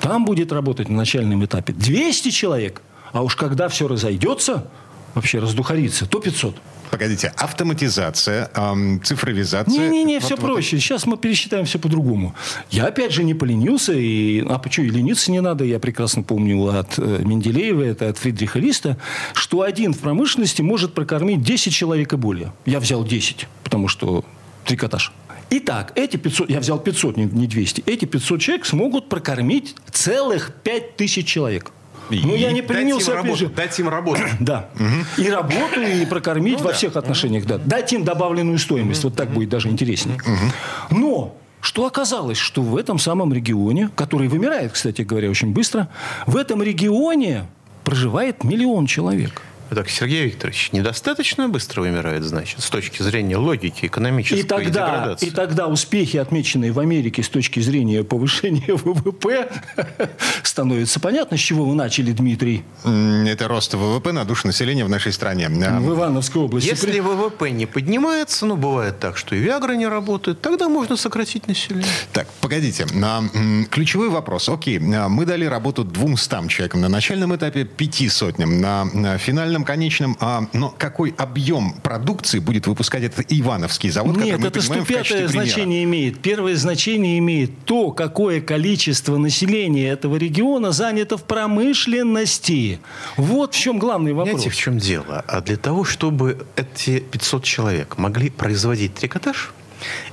Там 0.00 0.24
будет 0.24 0.52
работать 0.52 0.88
на 0.88 0.96
начальном 0.96 1.44
этапе 1.44 1.72
200 1.72 2.30
человек. 2.30 2.82
А 3.12 3.22
уж 3.22 3.36
когда 3.36 3.68
все 3.68 3.88
разойдется, 3.88 4.66
вообще 5.14 5.38
раздухарится, 5.38 6.06
то 6.06 6.20
500. 6.20 6.56
погодите, 6.90 7.32
автоматизация, 7.36 8.50
эм, 8.54 9.02
цифровизация. 9.02 9.88
Не-не-не, 9.88 10.20
все 10.20 10.36
вот 10.36 10.40
проще. 10.40 10.78
Сейчас 10.78 11.06
мы 11.06 11.16
пересчитаем 11.16 11.64
все 11.64 11.78
по-другому. 11.78 12.34
Я, 12.70 12.86
опять 12.86 13.12
же, 13.12 13.24
не 13.24 13.34
поленился. 13.34 13.92
И, 13.92 14.44
а 14.48 14.58
почему 14.58 14.86
и 14.86 14.90
лениться 14.90 15.32
не 15.32 15.40
надо? 15.40 15.64
Я 15.64 15.80
прекрасно 15.80 16.22
помню 16.22 16.68
от 16.68 16.98
э, 16.98 17.22
Менделеева, 17.24 17.82
это 17.82 18.08
от 18.08 18.18
Фридриха 18.18 18.58
Листа, 18.58 18.96
что 19.32 19.62
один 19.62 19.92
в 19.92 19.98
промышленности 19.98 20.62
может 20.62 20.94
прокормить 20.94 21.42
10 21.42 21.72
человек 21.72 22.12
и 22.12 22.16
более. 22.16 22.52
Я 22.66 22.78
взял 22.78 23.04
10, 23.04 23.48
потому 23.64 23.88
что 23.88 24.24
трикотаж. 24.64 25.12
Итак, 25.56 25.92
эти 25.94 26.16
500, 26.16 26.50
я 26.50 26.58
взял 26.58 26.80
500, 26.80 27.16
не 27.16 27.26
не 27.26 27.46
200, 27.46 27.84
эти 27.86 28.06
500 28.06 28.40
человек 28.40 28.66
смогут 28.66 29.08
прокормить 29.08 29.76
целых 29.92 30.52
5000 30.64 31.24
человек. 31.24 31.70
ну, 32.10 32.34
я 32.34 32.50
не 32.50 32.60
Дать 32.60 33.08
им 33.08 33.14
работу, 33.14 33.36
же. 33.36 33.48
Дать 33.48 33.78
им 33.78 33.88
работу. 33.88 34.22
Да. 34.40 34.68
И 35.16 35.28
работу, 35.28 35.80
и 35.80 36.04
прокормить 36.06 36.60
во 36.60 36.72
всех 36.72 36.96
отношениях. 36.96 37.46
Да. 37.46 37.58
Дать 37.58 37.92
им 37.92 38.02
добавленную 38.02 38.58
стоимость. 38.58 39.04
Вот 39.04 39.14
так 39.14 39.30
будет 39.30 39.48
даже 39.48 39.68
интереснее. 39.68 40.18
Но 40.90 41.36
что 41.60 41.86
оказалось, 41.86 42.36
что 42.36 42.60
в 42.60 42.76
этом 42.76 42.98
самом 42.98 43.32
регионе, 43.32 43.90
который 43.94 44.26
вымирает, 44.26 44.72
кстати 44.72 45.02
говоря, 45.02 45.30
очень 45.30 45.52
быстро, 45.52 45.88
в 46.26 46.36
этом 46.36 46.62
регионе 46.62 47.46
проживает 47.84 48.42
миллион 48.42 48.86
человек. 48.86 49.40
Так, 49.70 49.88
Сергей 49.88 50.26
Викторович, 50.26 50.70
недостаточно 50.72 51.48
быстро 51.48 51.82
вымирает, 51.82 52.22
значит, 52.24 52.60
с 52.60 52.70
точки 52.70 53.02
зрения 53.02 53.36
логики 53.36 53.86
экономической 53.86 54.40
И 54.40 54.42
тогда, 54.42 54.64
деградации. 54.86 55.26
и 55.26 55.30
тогда 55.30 55.66
успехи, 55.66 56.16
отмеченные 56.16 56.72
в 56.72 56.78
Америке 56.78 57.22
с 57.22 57.28
точки 57.28 57.60
зрения 57.60 58.04
повышения 58.04 58.74
ВВП, 58.74 59.48
становится 60.42 61.00
понятно, 61.00 61.36
с 61.36 61.40
чего 61.40 61.64
вы 61.64 61.74
начали, 61.74 62.12
Дмитрий, 62.12 62.64
Это 62.84 63.48
рост 63.48 63.74
ВВП 63.74 64.12
на 64.12 64.24
душу 64.24 64.46
населения 64.46 64.84
в 64.84 64.88
нашей 64.88 65.12
стране. 65.12 65.46
А, 65.46 65.80
в 65.80 65.92
Ивановской 65.92 66.42
области. 66.42 66.68
Если 66.68 67.00
ВВП 67.00 67.50
не 67.50 67.66
поднимается, 67.66 68.46
ну, 68.46 68.56
бывает 68.56 68.98
так, 69.00 69.16
что 69.16 69.34
и 69.34 69.38
Виагра 69.38 69.72
не 69.72 69.86
работает, 69.86 70.40
тогда 70.40 70.68
можно 70.68 70.96
сократить 70.96 71.48
население. 71.48 71.86
Так, 72.12 72.28
погодите. 72.40 72.86
А, 73.02 73.22
Ключевой 73.70 74.08
вопрос. 74.08 74.48
Окей, 74.48 74.78
а, 74.94 75.08
мы 75.08 75.26
дали 75.26 75.44
работу 75.44 75.84
200 75.84 76.48
человекам 76.48 76.80
на 76.80 76.88
начальном 76.88 77.34
этапе, 77.34 77.64
пяти 77.64 78.08
сотням 78.08 78.60
на, 78.60 78.84
на 78.84 79.18
финальном, 79.54 79.64
конечном. 79.64 80.16
А, 80.20 80.46
но 80.52 80.74
какой 80.76 81.14
объем 81.16 81.74
продукции 81.82 82.38
будет 82.38 82.66
выпускать 82.66 83.04
этот 83.04 83.26
Ивановский 83.28 83.90
завод, 83.90 84.16
Нет, 84.16 84.36
который 84.36 84.40
мы 84.40 84.46
это 84.48 84.60
понимаем 84.60 84.84
качестве 84.84 85.04
ступятое 85.04 85.28
примера? 85.28 85.46
значение 85.46 85.84
имеет. 85.84 86.20
Первое 86.20 86.56
значение 86.56 87.18
имеет 87.18 87.64
то, 87.64 87.90
какое 87.92 88.40
количество 88.40 89.16
населения 89.16 89.88
этого 89.88 90.16
региона 90.16 90.72
занято 90.72 91.16
в 91.16 91.24
промышленности. 91.24 92.80
Вот 93.16 93.54
в 93.54 93.58
чем 93.58 93.78
главный 93.78 94.12
вопрос. 94.12 94.34
Понимаете, 94.34 94.50
в 94.50 94.56
чем 94.56 94.78
дело? 94.78 95.24
А 95.26 95.40
для 95.40 95.56
того, 95.56 95.84
чтобы 95.84 96.46
эти 96.56 97.00
500 97.00 97.44
человек 97.44 97.98
могли 97.98 98.30
производить 98.30 98.94
трикотаж, 98.94 99.52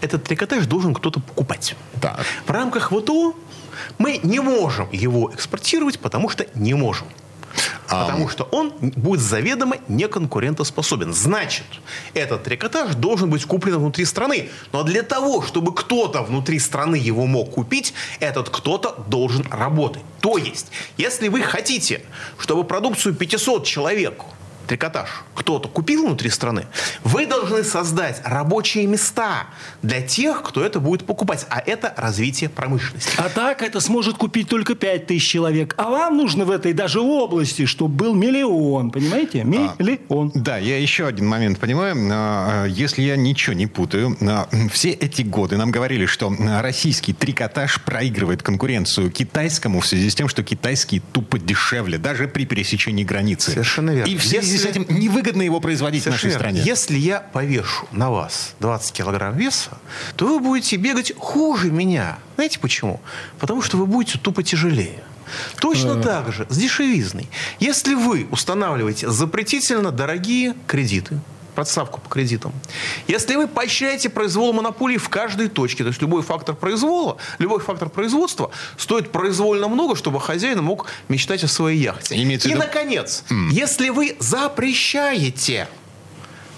этот 0.02 0.24
трикотаж 0.24 0.66
должен 0.66 0.94
кто-то 0.94 1.20
покупать. 1.20 1.76
Так. 2.02 2.26
В 2.46 2.52
рамках 2.52 2.92
ВТО 2.92 3.36
мы 3.98 4.20
не 4.24 4.40
можем 4.40 4.88
его 4.92 5.32
экспортировать, 5.34 6.00
потому 6.00 6.30
что 6.30 6.46
не 6.56 6.74
можем. 6.74 7.08
Потому 7.88 8.29
что 8.29 8.43
он 8.46 8.72
будет 8.79 9.22
заведомо 9.22 9.77
неконкурентоспособен. 9.88 11.13
Значит, 11.13 11.65
этот 12.13 12.43
трикотаж 12.43 12.96
должен 12.96 13.29
быть 13.29 13.46
куплен 13.46 13.77
внутри 13.77 14.05
страны. 14.05 14.50
Но 14.72 14.84
для 14.84 15.03
того, 15.03 15.41
чтобы 15.41 15.74
кто-то 15.74 16.24
внутри 16.24 16.60
страны 16.60 16.96
его 16.96 17.25
мог 17.25 17.51
купить, 17.51 17.93
этот 18.20 18.50
кто-то 18.50 18.96
должен 19.08 19.46
работать. 19.51 20.03
То 20.22 20.38
есть, 20.38 20.67
если 20.98 21.27
вы 21.27 21.41
хотите, 21.41 22.01
чтобы 22.38 22.63
продукцию 22.63 23.15
500 23.15 23.65
человек 23.65 24.24
трикотаж 24.72 25.10
кто-то 25.36 25.68
купил 25.68 26.06
внутри 26.06 26.30
страны, 26.30 26.66
вы 27.04 27.25
должны 27.25 27.63
создать 27.63 28.22
рабочие 28.24 28.86
места 28.88 29.48
для 29.82 30.00
тех, 30.01 30.44
кто 30.44 30.63
это 30.63 30.80
будет 30.80 31.06
покупать. 31.06 31.46
А 31.50 31.60
это 31.60 31.94
развитие 31.98 32.50
промышленности. 32.50 33.12
А 33.18 33.28
так 33.28 33.62
это 33.62 33.82
сможет 33.82 34.16
купить 34.16 34.48
только 34.48 34.75
5 34.75 35.08
тысяч 35.08 35.28
человек. 35.28 35.74
А 35.78 35.90
вам 35.90 36.16
нужно 36.16 36.46
в 36.46 36.51
этой 36.51 36.72
даже 36.72 37.01
области, 37.01 37.66
чтобы 37.66 37.96
был 37.96 38.13
миллион. 38.13 38.92
Понимаете? 38.92 39.44
Миллион. 39.44 40.32
А, 40.36 40.40
да, 40.40 40.58
я 40.58 40.80
еще 40.80 41.06
один 41.06 41.28
момент 41.28 41.60
понимаю. 41.60 41.96
А, 42.12 42.66
если 42.66 43.01
я 43.01 43.18
ничего 43.18 43.54
не 43.54 43.68
путаю, 43.68 44.16
а, 44.22 44.48
все 44.72 44.92
эти 44.92 45.24
годы 45.24 45.58
нам 45.58 45.72
говорили, 45.72 46.06
что 46.06 46.34
российский 46.62 47.13
трикотаж 47.13 47.82
проигрывает 47.82 48.42
конкуренцию 48.42 49.12
китайскому 49.12 49.82
в 49.82 49.88
связи 49.88 50.10
с 50.10 50.16
тем, 50.16 50.30
что 50.30 50.44
китайский 50.44 51.01
тупо 51.12 51.40
дешевле, 51.40 51.98
даже 51.98 52.28
при 52.28 52.46
пересечении 52.46 53.04
границы. 53.04 53.51
Совершенно 53.51 53.92
верно. 53.92 54.10
И 54.10 54.16
в 54.16 54.24
связи 54.24 54.54
Если... 54.54 54.61
с 54.62 54.65
этим 54.65 54.86
невыгодно 54.89 55.41
его 55.41 55.60
производить 55.60 56.03
Совершенно 56.03 56.32
в 56.32 56.34
нашей 56.34 56.39
стране. 56.39 56.62
Если 56.63 56.98
я 56.98 57.20
повешу 57.20 57.88
на 57.91 58.10
вас 58.10 58.56
20 58.60 58.91
килограмм 58.94 59.36
веса, 59.36 59.72
то 60.15 60.27
вы 60.27 60.39
будете 60.39 60.75
бегать 60.77 61.13
хуже 61.18 61.72
меня. 61.72 62.20
Знаете 62.36 62.60
почему? 62.60 63.01
Потому 63.39 63.62
что 63.62 63.77
вы 63.77 63.86
будете 63.86 64.20
тупо 64.20 64.44
тяжелее. 64.44 65.03
Точно 65.60 66.00
э. 66.00 66.01
так 66.01 66.32
же 66.34 66.46
с 66.50 66.58
дешевизной. 66.58 67.30
Если 67.60 67.94
вы 67.94 68.27
устанавливаете 68.32 69.10
запретительно 69.10 69.91
дорогие 69.91 70.56
кредиты, 70.68 71.20
подставку 71.51 72.00
по 72.00 72.10
кредитам. 72.10 72.53
Если 73.08 73.36
вы 73.36 73.48
поощряете 73.48 74.10
произвол 74.10 74.53
монополии 74.53 74.98
в 74.98 75.10
каждой 75.10 75.50
точке, 75.50 75.84
то 75.84 75.89
есть 75.89 76.01
любой 76.01 76.22
фактор 76.22 76.55
произвола, 76.55 77.17
любой 77.39 77.60
фактор 77.60 77.89
производства 77.89 78.51
стоит 78.77 79.12
произвольно 79.12 79.67
много, 79.67 79.96
чтобы 79.96 80.20
хозяин 80.20 80.63
мог 80.63 80.88
мечтать 81.10 81.43
о 81.43 81.48
своей 81.48 81.79
яхте. 81.79 82.22
Имеется 82.22 82.48
И, 82.48 82.51
виду... 82.51 82.63
наконец, 82.63 83.24
mm. 83.29 83.50
если 83.51 83.89
вы 83.89 84.15
запрещаете 84.20 85.67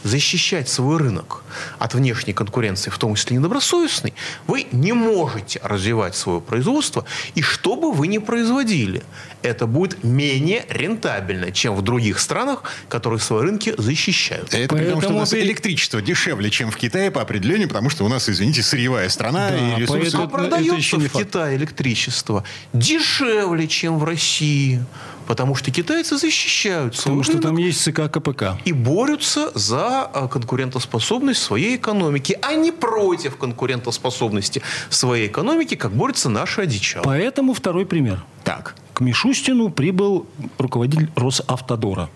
защищать 0.04 0.70
свой 0.70 0.98
рынок 0.98 1.44
от 1.80 1.94
внешней 1.94 2.34
конкуренции, 2.34 2.90
в 2.90 2.98
том 2.98 3.16
числе 3.16 3.38
недобросовестной, 3.38 4.14
вы 4.48 4.68
не 4.72 4.94
можете 4.94 5.60
развивать 5.64 6.16
свое 6.16 6.42
производство, 6.42 7.06
и 7.36 7.42
что 7.42 7.76
бы 7.76 7.92
вы 7.92 8.08
ни 8.08 8.18
производили, 8.18 9.04
это 9.42 9.68
будет 9.68 10.04
менее 10.04 10.66
рентабельно, 10.70 11.52
чем 11.52 11.76
в 11.76 11.82
других 11.82 12.20
странах, 12.20 12.64
которые 12.90 13.20
свои 13.20 13.44
рынки 13.44 13.74
защищают. 13.78 14.54
Это 14.54 14.76
Поэтому 14.76 15.02
потому, 15.02 15.02
что 15.02 15.14
у 15.14 15.20
нас 15.20 15.34
электричество 15.34 16.02
дешевле, 16.02 16.50
чем 16.50 16.72
в 16.72 16.78
Китае 16.78 17.12
по 17.12 17.22
определению, 17.22 17.68
потому 17.68 17.90
что 17.90 18.06
у 18.06 18.08
нас, 18.08 18.30
извините, 18.30 18.64
сырьевая 18.64 19.10
страна 19.10 19.50
да, 19.50 19.78
и 19.78 19.82
ресурсы... 19.82 20.18
А 20.18 20.28
продается 20.28 20.98
в 20.98 21.10
Китае 21.10 21.58
электричество 21.58 22.44
дешевле, 22.72 23.68
чем 23.68 24.00
в 24.00 24.04
России. 24.04 24.84
Потому 25.28 25.56
что 25.56 25.72
китайцы 25.72 26.18
защищают 26.18 26.96
свой 26.96 27.18
Потому 27.18 27.24
что 27.24 27.42
там 27.42 27.58
есть 27.58 27.82
ЦК 27.82 28.12
КПК. 28.12 28.58
И 28.66 28.74
борются 28.74 29.52
за 29.58 30.02
а, 30.02 30.28
конкурентоспособность 30.28 31.42
своей 31.42 31.78
экономики, 31.78 32.38
а 32.42 32.54
не 32.54 32.72
против 32.72 33.38
конкурентоспособности 33.38 34.62
своей 34.90 35.28
экономики, 35.28 35.76
как 35.76 35.92
борются 35.92 36.30
наши 36.30 36.62
одичалы. 36.62 37.06
Поэтому 37.06 37.54
второй 37.54 37.86
пример. 37.86 38.24
Так. 38.44 38.76
К 38.94 39.02
Мишустину 39.02 39.70
прибыл 39.70 40.28
руководитель 40.58 41.10
Росавтодора. 41.16 42.10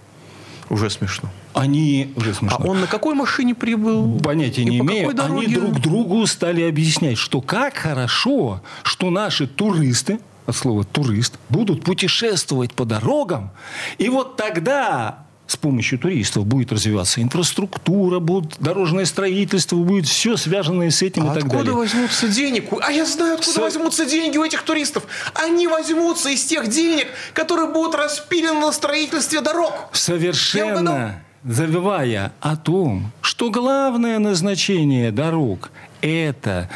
Уже 0.70 0.90
смешно. 0.90 1.30
Они... 1.54 2.14
Уже 2.16 2.34
смешно. 2.34 2.58
А 2.60 2.68
он 2.68 2.82
на 2.82 2.88
какой 2.88 3.16
машине 3.16 3.56
прибыл? 3.56 4.20
Понятия 4.20 4.66
не 4.66 4.80
имею. 4.80 5.10
Они 5.18 5.48
друг 5.48 5.80
другу 5.80 6.26
стали 6.28 6.62
объяснять, 6.62 7.18
что 7.18 7.42
как 7.42 7.78
хорошо, 7.78 8.62
что 8.84 9.10
наши 9.10 9.48
туристы, 9.48 10.20
от 10.48 10.56
слова 10.56 10.84
турист, 10.84 11.36
будут 11.50 11.84
путешествовать 11.84 12.74
по 12.74 12.86
дорогам. 12.86 13.51
И 14.00 14.10
вот 14.10 14.38
тогда 14.38 15.27
с 15.46 15.56
помощью 15.56 16.00
туристов 16.00 16.46
будет 16.46 16.72
развиваться 16.72 17.22
инфраструктура, 17.22 18.20
будет 18.20 18.56
дорожное 18.60 19.06
строительство, 19.06 19.75
будет 19.77 20.08
все 20.08 20.36
связанное 20.36 20.89
с 20.89 21.01
этим 21.01 21.24
а 21.24 21.25
и 21.25 21.27
так 21.30 21.38
откуда 21.38 21.58
далее. 21.58 21.72
Откуда 21.72 21.77
возьмутся 21.77 22.27
денег? 22.27 22.66
А 22.82 22.92
я 22.92 23.06
знаю, 23.06 23.36
откуда 23.36 23.54
Со... 23.54 23.62
возьмутся 23.62 24.06
деньги 24.06 24.38
у 24.38 24.44
этих 24.44 24.63
туристов. 24.63 25.04
Они 25.34 25.68
возьмутся 25.68 26.30
из 26.30 26.44
тех 26.46 26.68
денег, 26.68 27.08
которые 27.34 27.70
будут 27.70 27.96
распилены 27.96 28.60
на 28.60 28.72
строительстве 28.72 29.42
дорог. 29.42 29.89
Совершенно. 29.94 31.24
Забывая 31.48 32.34
о 32.42 32.58
том, 32.58 33.13
что 33.22 33.50
главное 33.50 34.20
назначение 34.20 35.12
дорог 35.12 35.72
это 36.01 36.70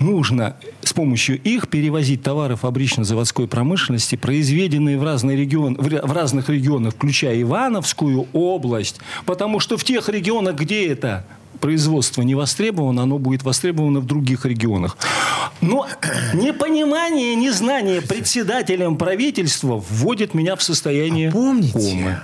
нужно 0.00 0.56
с 0.82 0.92
помощью 0.92 1.40
их 1.40 1.68
перевозить 1.68 2.24
товары 2.24 2.56
фабрично-заводской 2.56 3.46
промышленности, 3.46 4.16
произведенные 4.16 4.98
в, 4.98 5.04
разные 5.04 5.36
регион, 5.36 5.76
в 5.76 6.12
разных 6.12 6.48
регионах, 6.48 6.94
включая 6.94 7.40
Ивановскую 7.40 8.26
область, 8.32 8.98
потому 9.26 9.60
что 9.60 9.76
в 9.76 9.84
тех 9.84 10.08
регионах, 10.08 10.56
где 10.56 10.88
это 10.88 11.24
производство 11.60 12.22
не 12.22 12.34
востребовано, 12.34 13.04
оно 13.04 13.18
будет 13.18 13.44
востребовано 13.44 14.00
в 14.00 14.06
других 14.06 14.44
регионах. 14.44 14.98
Но 15.60 15.86
непонимание, 16.34 17.36
незнание 17.36 18.02
председателем 18.02 18.96
правительства 18.96 19.82
вводит 19.88 20.34
меня 20.34 20.56
в 20.56 20.62
состояние 20.62 21.28
а 21.28 21.32
помните, 21.32 21.72
комы. 21.72 22.18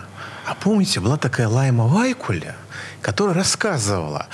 А 0.52 0.54
помните, 0.54 1.00
была 1.00 1.16
такая 1.16 1.48
Лайма 1.48 1.86
Вайкуля, 1.86 2.56
которая 3.00 3.34
рассказывала 3.34 4.26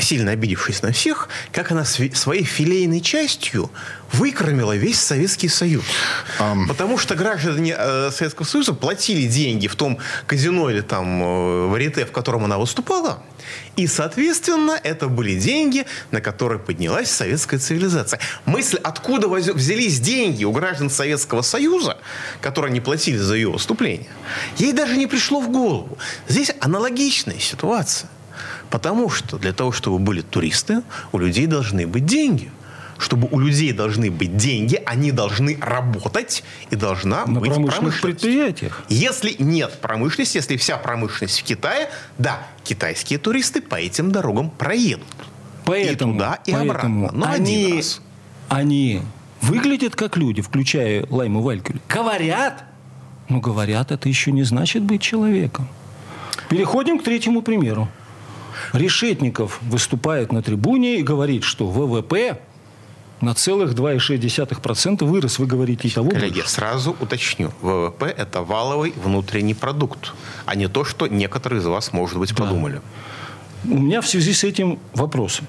сильно 0.00 0.32
обидевшись 0.32 0.82
на 0.82 0.92
всех, 0.92 1.28
как 1.52 1.70
она 1.70 1.84
своей 1.84 2.44
филейной 2.44 3.00
частью 3.00 3.70
выкормила 4.12 4.76
весь 4.76 5.00
Советский 5.00 5.48
Союз. 5.48 5.84
Um. 6.38 6.68
Потому 6.68 6.98
что 6.98 7.14
граждане 7.14 7.74
э, 7.76 8.10
Советского 8.12 8.46
Союза 8.46 8.72
платили 8.72 9.26
деньги 9.26 9.66
в 9.66 9.74
том 9.74 9.98
казино 10.26 10.70
или 10.70 10.80
там 10.80 11.22
э, 11.22 11.66
варите, 11.66 12.06
в 12.06 12.12
котором 12.12 12.44
она 12.44 12.58
выступала. 12.58 13.22
И, 13.76 13.86
соответственно, 13.86 14.78
это 14.82 15.08
были 15.08 15.38
деньги, 15.38 15.84
на 16.10 16.20
которые 16.20 16.58
поднялась 16.58 17.10
советская 17.10 17.58
цивилизация. 17.58 18.20
Мысль, 18.46 18.78
откуда 18.82 19.28
взялись 19.28 20.00
деньги 20.00 20.44
у 20.44 20.52
граждан 20.52 20.90
Советского 20.90 21.42
Союза, 21.42 21.98
которые 22.40 22.72
не 22.72 22.80
платили 22.80 23.16
за 23.16 23.34
ее 23.34 23.50
выступление, 23.50 24.08
ей 24.58 24.72
даже 24.72 24.96
не 24.96 25.06
пришло 25.06 25.40
в 25.40 25.50
голову. 25.50 25.98
Здесь 26.28 26.52
аналогичная 26.60 27.38
ситуация. 27.38 28.08
Потому 28.74 29.08
что 29.08 29.38
для 29.38 29.52
того, 29.52 29.70
чтобы 29.70 30.00
были 30.00 30.20
туристы, 30.20 30.82
у 31.12 31.18
людей 31.18 31.46
должны 31.46 31.86
быть 31.86 32.06
деньги. 32.06 32.50
Чтобы 32.98 33.28
у 33.30 33.38
людей 33.38 33.70
должны 33.70 34.10
быть 34.10 34.36
деньги, 34.36 34.82
они 34.84 35.12
должны 35.12 35.56
работать 35.60 36.42
и 36.70 36.74
должна 36.74 37.24
На 37.24 37.38
быть 37.38 37.52
промышленных 37.52 38.00
предприятиях. 38.00 38.82
Если 38.88 39.36
нет 39.38 39.78
промышленности, 39.80 40.38
если 40.38 40.56
вся 40.56 40.76
промышленность 40.76 41.38
в 41.38 41.44
Китае, 41.44 41.88
да, 42.18 42.42
китайские 42.64 43.20
туристы 43.20 43.62
по 43.62 43.76
этим 43.76 44.10
дорогам 44.10 44.50
проедут. 44.50 45.06
Поэтому, 45.64 46.14
и 46.14 46.16
туда, 46.16 46.40
и 46.44 46.50
поэтому 46.50 46.70
обратно. 47.06 47.10
Но 47.12 47.26
они, 47.30 47.64
один 47.64 47.76
раз. 47.76 48.00
они 48.48 49.02
выглядят 49.40 49.94
как 49.94 50.16
люди, 50.16 50.42
включая 50.42 51.06
Лайму 51.10 51.42
Валькюль. 51.42 51.78
Говорят, 51.88 52.64
но 53.28 53.38
говорят, 53.38 53.92
это 53.92 54.08
еще 54.08 54.32
не 54.32 54.42
значит 54.42 54.82
быть 54.82 55.00
человеком. 55.00 55.68
Переходим 56.48 56.98
к 56.98 57.04
третьему 57.04 57.40
примеру. 57.40 57.88
Решетников 58.72 59.60
выступает 59.62 60.32
на 60.32 60.42
трибуне 60.42 60.98
и 60.98 61.02
говорит, 61.02 61.44
что 61.44 61.66
ВВП 61.66 62.40
на 63.20 63.34
целых 63.34 63.72
2,6% 63.72 65.04
вырос. 65.04 65.38
Вы 65.38 65.46
говорите 65.46 65.88
и 65.88 65.90
того 65.90 66.10
Коллеги, 66.10 66.34
больше. 66.34 66.50
сразу 66.50 66.96
уточню. 67.00 67.50
ВВП– 67.62 68.06
это 68.16 68.42
валовый 68.42 68.92
внутренний 68.96 69.54
продукт, 69.54 70.12
а 70.46 70.54
не 70.54 70.68
то, 70.68 70.84
что 70.84 71.06
некоторые 71.06 71.60
из 71.60 71.66
вас, 71.66 71.92
может 71.92 72.18
быть, 72.18 72.34
да. 72.34 72.44
подумали. 72.44 72.80
У 73.64 73.78
меня 73.78 74.00
в 74.00 74.06
связи 74.06 74.32
с 74.32 74.44
этим 74.44 74.78
вопросы. 74.92 75.44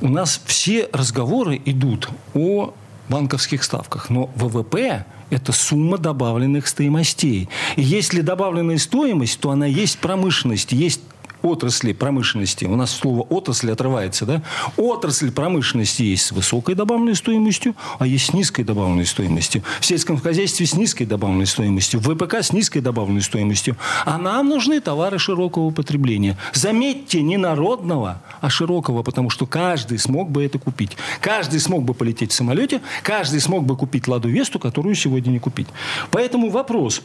У 0.00 0.08
нас 0.08 0.40
все 0.44 0.88
разговоры 0.92 1.60
идут 1.64 2.08
о 2.34 2.74
банковских 3.08 3.62
ставках, 3.62 4.10
но 4.10 4.30
ВВП 4.34 5.06
это 5.30 5.52
сумма 5.52 5.98
добавленных 5.98 6.66
стоимостей. 6.66 7.48
И 7.76 7.82
если 7.82 8.20
добавленная 8.20 8.78
стоимость, 8.78 9.40
то 9.40 9.50
она 9.50 9.66
есть 9.66 9.98
промышленность, 9.98 10.72
есть 10.72 11.00
отрасли 11.46 11.92
промышленности, 11.92 12.64
у 12.64 12.76
нас 12.76 12.90
слово 12.90 13.22
отрасль 13.22 13.70
отрывается, 13.70 14.26
да? 14.26 14.42
Отрасль 14.76 15.30
промышленности 15.30 16.02
есть 16.02 16.26
с 16.26 16.32
высокой 16.32 16.74
добавленной 16.74 17.14
стоимостью, 17.14 17.74
а 17.98 18.06
есть 18.06 18.26
с 18.26 18.32
низкой 18.32 18.64
добавленной 18.64 19.06
стоимостью. 19.06 19.62
В 19.80 19.86
сельском 19.86 20.18
хозяйстве 20.18 20.66
с 20.66 20.74
низкой 20.74 21.04
добавленной 21.04 21.46
стоимостью, 21.46 22.00
в 22.00 22.14
ВПК 22.14 22.34
с 22.34 22.52
низкой 22.52 22.80
добавленной 22.80 23.22
стоимостью. 23.22 23.76
А 24.04 24.18
нам 24.18 24.48
нужны 24.48 24.80
товары 24.80 25.18
широкого 25.18 25.70
потребления. 25.70 26.36
Заметьте, 26.52 27.22
не 27.22 27.36
народного, 27.36 28.22
а 28.40 28.50
широкого, 28.50 29.02
потому 29.02 29.30
что 29.30 29.46
каждый 29.46 29.98
смог 29.98 30.30
бы 30.30 30.44
это 30.44 30.58
купить. 30.58 30.96
Каждый 31.20 31.60
смог 31.60 31.84
бы 31.84 31.94
полететь 31.94 32.32
в 32.32 32.34
самолете, 32.34 32.80
каждый 33.02 33.40
смог 33.40 33.64
бы 33.64 33.76
купить 33.76 34.08
Ладу 34.08 34.28
Весту, 34.28 34.58
которую 34.58 34.94
сегодня 34.94 35.30
не 35.30 35.38
купить. 35.38 35.68
Поэтому 36.10 36.50
вопрос, 36.50 37.02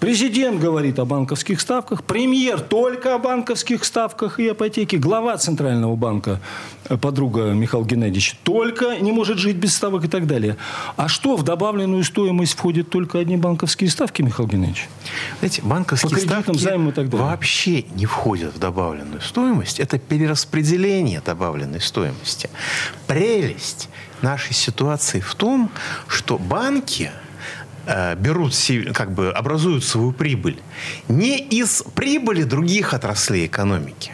Президент 0.00 0.60
говорит 0.60 0.98
о 0.98 1.06
банковских 1.06 1.58
ставках, 1.58 2.04
премьер 2.04 2.60
только 2.60 3.14
о 3.14 3.18
банковских 3.18 3.82
ставках 3.82 4.38
и 4.38 4.50
ипотеке, 4.50 4.98
глава 4.98 5.38
Центрального 5.38 5.96
банка, 5.96 6.38
э, 6.88 6.98
подруга 6.98 7.52
Михаил 7.52 7.82
Геннадьевич, 7.84 8.36
только 8.42 8.98
не 8.98 9.10
может 9.10 9.38
жить 9.38 9.56
без 9.56 9.74
ставок 9.74 10.04
и 10.04 10.08
так 10.08 10.26
далее. 10.26 10.58
А 10.96 11.08
что, 11.08 11.36
в 11.36 11.44
добавленную 11.44 12.04
стоимость 12.04 12.52
входят 12.52 12.90
только 12.90 13.18
одни 13.18 13.38
банковские 13.38 13.88
ставки, 13.88 14.20
Михаил 14.20 14.46
Геннадьевич? 14.48 14.86
Знаете, 15.38 15.62
банковские 15.62 16.10
По 16.10 16.18
ставки 16.18 16.58
займам 16.58 16.90
и 16.90 16.92
так 16.92 17.08
далее. 17.08 17.26
вообще 17.26 17.84
не 17.94 18.04
входят 18.04 18.54
в 18.54 18.58
добавленную 18.58 19.22
стоимость. 19.22 19.80
Это 19.80 19.98
перераспределение 19.98 21.22
добавленной 21.24 21.80
стоимости. 21.80 22.50
Прелесть 23.06 23.88
нашей 24.20 24.52
ситуации 24.52 25.20
в 25.20 25.34
том, 25.34 25.70
что 26.06 26.36
банки 26.36 27.10
берут, 28.18 28.54
се- 28.54 28.92
как 28.92 29.12
бы 29.12 29.30
образуют 29.30 29.84
свою 29.84 30.12
прибыль 30.12 30.58
не 31.08 31.38
из 31.38 31.82
прибыли 31.94 32.42
других 32.44 32.94
отраслей 32.94 33.46
экономики. 33.46 34.12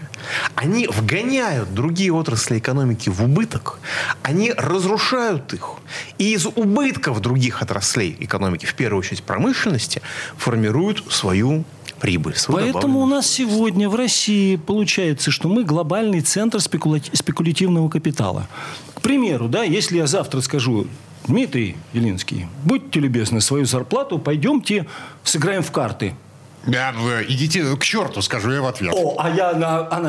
Они 0.54 0.86
вгоняют 0.86 1.74
другие 1.74 2.12
отрасли 2.12 2.58
экономики 2.58 3.08
в 3.08 3.22
убыток, 3.24 3.80
они 4.22 4.52
разрушают 4.52 5.52
их. 5.52 5.70
И 6.18 6.32
из 6.34 6.46
убытков 6.46 7.20
других 7.20 7.60
отраслей 7.62 8.16
экономики, 8.20 8.64
в 8.66 8.74
первую 8.74 9.00
очередь 9.00 9.22
промышленности, 9.24 10.00
формируют 10.36 11.02
свою 11.12 11.64
прибыль. 11.98 12.34
Поэтому 12.48 13.00
у 13.00 13.06
нас 13.06 13.26
сегодня 13.26 13.88
в 13.88 13.96
России 13.96 14.56
получается, 14.56 15.30
что 15.32 15.48
мы 15.48 15.64
глобальный 15.64 16.20
центр 16.20 16.58
спекуля- 16.58 17.02
спекулятивного 17.16 17.88
капитала. 17.88 18.46
К 18.94 19.00
примеру, 19.00 19.48
да, 19.48 19.64
если 19.64 19.96
я 19.98 20.06
завтра 20.06 20.40
скажу, 20.40 20.86
Дмитрий 21.26 21.76
Елинский, 21.92 22.46
будьте 22.64 23.00
любезны, 23.00 23.40
свою 23.40 23.64
зарплату 23.64 24.18
пойдемте 24.18 24.86
сыграем 25.24 25.62
в 25.62 25.70
карты. 25.70 26.14
Да, 26.66 26.92
вы 26.92 27.24
идите 27.28 27.64
к 27.76 27.82
черту, 27.82 28.22
скажу 28.22 28.52
я 28.52 28.62
в 28.62 28.66
ответ. 28.66 28.94
О, 28.94 29.16
а 29.18 29.30
я 29.30 29.52
на, 29.52 29.86
а 29.86 30.00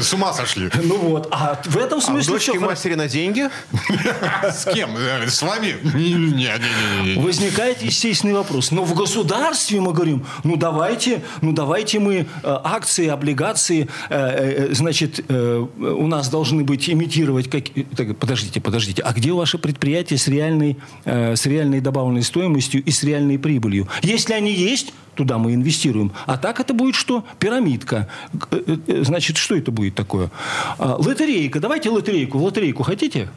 С 0.00 0.12
ума 0.12 0.32
сошли. 0.32 0.70
Ну 0.82 0.96
вот, 0.98 1.28
а 1.30 1.60
в 1.64 1.76
этом 1.76 1.98
А 1.98 2.02
смысле 2.02 2.32
дочки 2.34 2.50
всё 2.50 2.60
хоро- 2.60 2.66
матери 2.66 2.94
на 2.94 3.08
деньги? 3.08 3.48
С 4.52 4.70
кем? 4.72 4.96
Э, 4.96 5.26
С 5.28 5.42
вами? 5.42 5.76
Не-не-не. 5.82 7.20
Возникает 7.20 7.82
естественный 7.82 8.34
вопрос. 8.34 8.70
Но 8.70 8.84
в 8.84 8.94
государстве 8.94 9.80
мы 9.80 9.92
говорим, 9.92 10.24
ну 10.42 10.56
давайте, 10.56 11.22
ну 11.40 11.52
давайте 11.52 11.98
мы 12.00 12.14
э, 12.16 12.24
акции, 12.42 13.08
облигации, 13.08 13.88
э, 14.10 14.72
значит, 14.74 15.24
у 15.30 16.06
нас 16.06 16.28
должны 16.28 16.64
быть 16.64 16.88
имитировать 16.88 17.48
как... 17.50 17.64
Так, 17.96 18.16
подождите, 18.18 18.60
подождите. 18.60 19.02
А 19.02 19.12
где 19.12 19.32
ваши 19.32 19.58
предприятия 19.58 20.18
с 20.18 20.28
реальной, 20.28 20.76
с 21.04 21.46
реальной 21.46 21.80
добавленной 21.80 22.22
стоимостью 22.22 22.82
и 22.82 22.90
с 22.90 23.02
реальной 23.02 23.38
прибылью? 23.38 23.88
Если 24.02 24.32
они 24.32 24.52
есть, 24.52 24.92
туда 25.14 25.38
мы 25.38 25.54
инвестируем. 25.54 26.12
А 26.26 26.36
так 26.36 26.60
это 26.60 26.74
будет 26.74 26.94
что? 26.94 27.24
Пирамидка. 27.38 28.08
Э, 28.50 28.62
э, 28.66 28.76
э, 28.86 29.04
Значит, 29.04 29.36
что 29.36 29.56
это 29.56 29.70
будет 29.70 29.94
такое? 29.94 30.30
А, 30.78 30.96
Лотерейка. 30.98 31.60
Давайте 31.60 31.90
лотерейку. 31.90 32.38
В 32.38 32.44
лотерейку 32.44 32.82
хотите? 32.82 33.28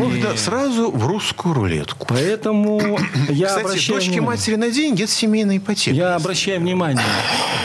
Можно 0.00 0.36
сразу 0.36 0.90
в 0.90 1.06
русскую 1.06 1.54
рулетку. 1.54 2.06
Поэтому 2.08 2.80
я 3.28 3.48
Кстати, 3.48 3.64
обращаю 3.64 3.98
дочки 3.98 4.10
внимание. 4.10 4.22
матери 4.22 4.54
на 4.56 4.70
деньги– 4.70 5.02
это 5.04 5.12
семейная 5.12 5.58
ипотека. 5.58 5.96
Я 5.96 6.14
обращаю 6.14 6.60
внимание. 6.60 7.04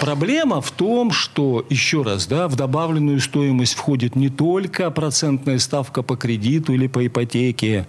Проблема 0.01 0.61
в 0.61 0.71
том, 0.71 1.11
что, 1.11 1.65
еще 1.69 2.01
раз, 2.01 2.27
да, 2.27 2.47
в 2.47 2.55
добавленную 2.55 3.19
стоимость 3.19 3.73
входит 3.75 4.15
не 4.15 4.29
только 4.29 4.91
процентная 4.91 5.57
ставка 5.59 6.03
по 6.03 6.15
кредиту 6.15 6.73
или 6.73 6.87
по 6.87 7.05
ипотеке. 7.05 7.87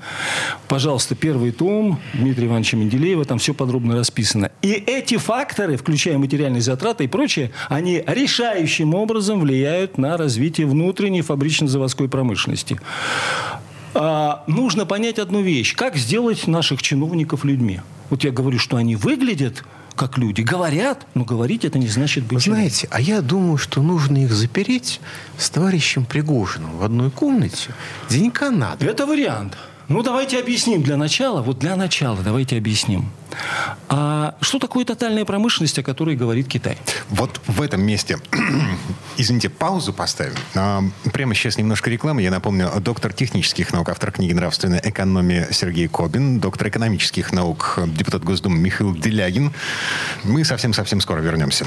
Пожалуйста, 0.68 1.14
первый 1.14 1.52
том 1.52 1.98
Дмитрия 2.14 2.46
Ивановича 2.46 2.76
Менделеева, 2.76 3.24
там 3.24 3.38
все 3.38 3.54
подробно 3.54 3.96
расписано. 3.96 4.50
И 4.62 4.70
эти 4.70 5.16
факторы, 5.16 5.76
включая 5.76 6.18
материальные 6.18 6.62
затраты 6.62 7.04
и 7.04 7.06
прочее, 7.08 7.50
они 7.68 8.02
решающим 8.06 8.94
образом 8.94 9.40
влияют 9.40 9.98
на 9.98 10.16
развитие 10.16 10.66
внутренней 10.66 11.22
фабрично-заводской 11.22 12.08
промышленности. 12.08 12.78
А, 13.98 14.44
нужно 14.46 14.86
понять 14.86 15.18
одну 15.18 15.40
вещь. 15.40 15.74
Как 15.74 15.96
сделать 15.96 16.46
наших 16.46 16.82
чиновников 16.82 17.44
людьми? 17.44 17.80
Вот 18.10 18.24
я 18.24 18.30
говорю, 18.30 18.58
что 18.58 18.76
они 18.76 18.94
выглядят 18.94 19.64
как 19.94 20.18
люди, 20.18 20.42
говорят, 20.42 21.06
но 21.14 21.24
говорить 21.24 21.64
это 21.64 21.78
не 21.78 21.88
значит 21.88 22.24
быть 22.24 22.42
знаете, 22.42 22.86
а 22.90 23.00
я 23.00 23.22
думаю, 23.22 23.56
что 23.56 23.80
нужно 23.80 24.24
их 24.24 24.30
запереть 24.30 25.00
с 25.38 25.48
товарищем 25.48 26.04
Пригожиным 26.04 26.76
в 26.76 26.84
одной 26.84 27.10
комнате. 27.10 27.70
Денька 28.10 28.50
надо. 28.50 28.84
Это 28.84 29.06
вариант. 29.06 29.56
Ну, 29.88 30.02
давайте 30.02 30.40
объясним 30.40 30.82
для 30.82 30.96
начала. 30.96 31.42
Вот 31.42 31.58
для 31.60 31.76
начала 31.76 32.18
давайте 32.24 32.56
объясним. 32.56 33.08
А 33.88 34.34
что 34.40 34.58
такое 34.58 34.84
тотальная 34.84 35.24
промышленность, 35.24 35.78
о 35.78 35.82
которой 35.84 36.16
говорит 36.16 36.48
Китай? 36.48 36.76
Вот 37.08 37.40
в 37.46 37.62
этом 37.62 37.82
месте, 37.82 38.18
извините, 39.16 39.48
паузу 39.48 39.92
поставим. 39.92 40.34
А, 40.56 40.82
Прямо 41.12 41.34
сейчас 41.34 41.56
немножко 41.56 41.88
рекламы. 41.88 42.22
Я 42.22 42.32
напомню, 42.32 42.70
доктор 42.80 43.12
технических 43.12 43.72
наук, 43.72 43.88
автор 43.88 44.10
книги 44.10 44.32
«Нравственная 44.32 44.80
экономия» 44.82 45.48
Сергей 45.52 45.86
Кобин, 45.86 46.40
доктор 46.40 46.68
экономических 46.68 47.32
наук, 47.32 47.78
депутат 47.86 48.24
Госдумы 48.24 48.58
Михаил 48.58 48.94
Делягин. 48.94 49.52
Мы 50.24 50.44
совсем-совсем 50.44 51.00
скоро 51.00 51.20
вернемся. 51.20 51.66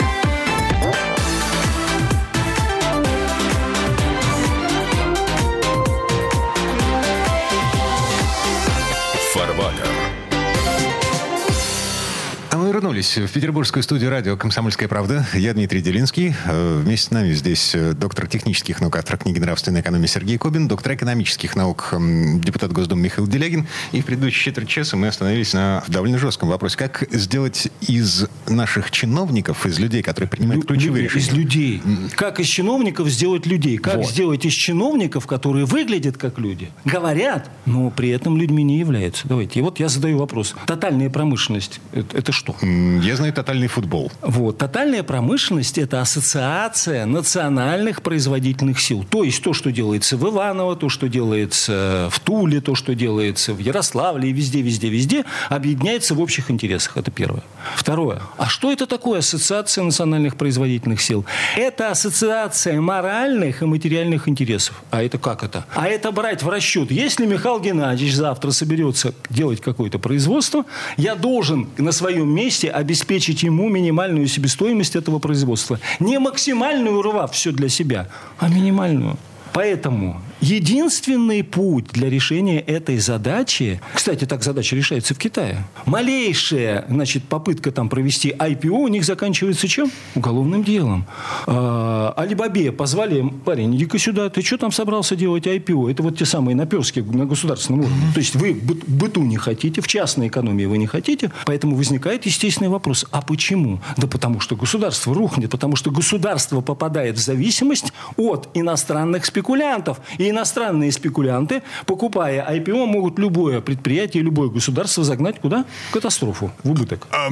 Мы 12.71 12.75
вернулись 12.75 13.17
в 13.17 13.27
петербургскую 13.27 13.83
студию 13.83 14.09
радио 14.11 14.37
«Комсомольская 14.37 14.87
правда». 14.87 15.27
Я 15.33 15.53
Дмитрий 15.53 15.81
Делинский. 15.81 16.33
Э, 16.45 16.79
Вместе 16.81 17.07
с 17.07 17.11
нами 17.11 17.33
здесь 17.33 17.75
э, 17.75 17.91
доктор 17.91 18.27
технических 18.27 18.79
наук, 18.79 18.95
автор 18.95 19.17
книги 19.17 19.39
«Нравственная 19.39 19.81
экономия» 19.81 20.07
Сергей 20.07 20.37
Кобин, 20.37 20.69
доктор 20.69 20.93
экономических 20.93 21.57
наук, 21.57 21.93
депутат 22.39 22.71
Госдумы 22.71 23.01
Михаил 23.01 23.27
Делягин. 23.27 23.67
И 23.91 23.99
в 24.01 24.05
предыдущие 24.05 24.45
четверть 24.45 24.69
часа 24.69 24.95
мы 24.95 25.07
остановились 25.09 25.51
на 25.51 25.83
довольно 25.89 26.17
жестком 26.17 26.47
вопросе. 26.47 26.77
Как 26.77 27.03
сделать 27.11 27.67
из 27.89 28.27
наших 28.47 28.89
чиновников, 28.91 29.65
из 29.65 29.77
людей, 29.77 30.01
которые 30.01 30.29
принимают 30.29 30.63
Лю- 30.63 30.67
ключевые 30.69 31.03
решения... 31.03 31.25
Из 31.25 31.31
людей. 31.33 31.81
Как 32.15 32.39
из 32.39 32.47
чиновников 32.47 33.09
сделать 33.09 33.45
людей? 33.45 33.79
Как 33.79 33.97
Вот. 33.97 34.07
сделать 34.09 34.45
из 34.45 34.53
чиновников, 34.53 35.27
которые 35.27 35.65
выглядят 35.65 36.15
как 36.17 36.39
люди, 36.39 36.69
говорят, 36.85 37.51
но 37.65 37.89
при 37.91 38.09
этом 38.11 38.37
людьми 38.37 38.63
не 38.63 38.79
являются? 38.79 39.27
Давайте. 39.27 39.59
И 39.59 39.61
вот 39.61 39.81
я 39.81 39.89
задаю 39.89 40.19
вопрос. 40.19 40.55
Тотальная 40.67 41.09
промышленность 41.09 41.81
это 41.91 42.31
что? 42.31 42.55
Я 42.61 43.15
знаю 43.15 43.33
тотальный 43.33 43.67
футбол. 43.67 44.11
Вот. 44.21 44.59
Тотальная 44.59 45.01
промышленность– 45.03 45.77
это 45.79 46.01
ассоциация 46.01 47.05
национальных 47.05 48.03
производительных 48.03 48.79
сил. 48.79 49.03
То 49.09 49.23
есть 49.23 49.41
то, 49.41 49.53
что 49.53 49.71
делается 49.71 50.15
в 50.15 50.29
Иваново, 50.29 50.75
то, 50.75 50.87
что 50.89 51.09
делается 51.09 52.09
в 52.11 52.19
Туле, 52.19 52.61
то, 52.61 52.75
что 52.75 52.93
делается 52.93 53.53
в 53.53 53.59
Ярославле 53.59 54.29
и 54.29 54.33
везде, 54.33 54.61
везде, 54.61 54.89
везде, 54.89 55.25
объединяется 55.49 56.13
в 56.13 56.21
общих 56.21 56.51
интересах. 56.51 56.97
Это 56.97 57.09
первое. 57.09 57.43
Второе. 57.75 58.21
А 58.37 58.47
что 58.47 58.71
это 58.71 58.85
такое 58.85 59.19
ассоциация 59.19 59.83
национальных 59.83 60.35
производительных 60.35 61.01
сил? 61.01 61.25
Это 61.57 61.89
ассоциация 61.89 62.79
моральных 62.79 63.63
и 63.63 63.65
материальных 63.65 64.27
интересов. 64.27 64.83
А 64.91 65.01
это 65.01 65.17
как 65.17 65.43
это? 65.43 65.65
А 65.73 65.87
это 65.87 66.11
брать 66.11 66.43
в 66.43 66.49
расчет. 66.49 66.91
Если 66.91 67.25
Михаил 67.25 67.59
Геннадьевич 67.59 68.13
завтра 68.15 68.51
соберется 68.51 69.15
делать 69.29 69.61
какое-то 69.61 69.97
производство, 69.97 70.65
я 70.97 71.15
должен 71.15 71.69
на 71.77 71.91
своем 71.91 72.29
месте 72.29 72.50
обеспечить 72.59 73.43
ему 73.43 73.69
минимальную 73.69 74.27
себестоимость 74.27 74.95
этого 74.95 75.19
производства. 75.19 75.79
Не 75.99 76.19
максимальную, 76.19 76.99
урвав 76.99 77.33
все 77.33 77.51
для 77.51 77.69
себя, 77.69 78.07
а 78.39 78.49
минимальную. 78.49 79.17
Поэтому 79.53 80.21
единственный 80.41 81.43
путь 81.43 81.87
для 81.91 82.09
решения 82.09 82.59
этой 82.59 82.97
задачи, 82.97 83.79
кстати, 83.93 84.25
так 84.25 84.43
задача 84.43 84.75
решается 84.75 85.13
в 85.13 85.17
Китае, 85.17 85.63
малейшая 85.85 86.85
значит, 86.89 87.23
попытка 87.23 87.71
там 87.71 87.89
провести 87.89 88.29
IPO 88.29 88.69
у 88.69 88.87
них 88.87 89.05
заканчивается 89.05 89.67
чем? 89.67 89.91
Уголовным 90.15 90.63
делом. 90.63 91.05
А, 91.47 92.13
Алибабе 92.17 92.71
позвали, 92.71 93.31
парень, 93.45 93.75
иди-ка 93.75 93.97
сюда, 93.99 94.29
ты 94.29 94.41
что 94.41 94.57
там 94.57 94.71
собрался 94.71 95.15
делать 95.15 95.45
IPO? 95.45 95.91
Это 95.91 96.03
вот 96.03 96.17
те 96.17 96.25
самые 96.25 96.55
наперски 96.55 96.99
на 96.99 97.25
государственном 97.25 97.81
уровне. 97.81 98.11
То 98.13 98.19
есть 98.19 98.35
вы 98.35 98.53
быту 98.53 99.21
не 99.23 99.37
хотите, 99.37 99.81
в 99.81 99.87
частной 99.87 100.27
экономии 100.27 100.65
вы 100.65 100.77
не 100.77 100.87
хотите, 100.87 101.31
поэтому 101.45 101.75
возникает 101.75 102.25
естественный 102.25 102.69
вопрос, 102.69 103.05
а 103.11 103.21
почему? 103.21 103.79
Да 103.97 104.07
потому 104.07 104.39
что 104.39 104.55
государство 104.55 105.13
рухнет, 105.13 105.51
потому 105.51 105.75
что 105.75 105.91
государство 105.91 106.61
попадает 106.61 107.17
в 107.17 107.21
зависимость 107.21 107.93
от 108.17 108.49
иностранных 108.53 109.25
спекулянтов. 109.25 110.01
И 110.17 110.30
иностранные 110.31 110.91
спекулянты, 110.91 111.63
покупая 111.85 112.45
IPO, 112.49 112.85
могут 112.85 113.19
любое 113.19 113.61
предприятие, 113.61 114.23
любое 114.23 114.49
государство 114.49 115.03
загнать 115.03 115.39
куда? 115.39 115.65
В 115.89 115.93
катастрофу, 115.93 116.51
в 116.63 116.71
убыток. 116.71 117.07
А, 117.11 117.29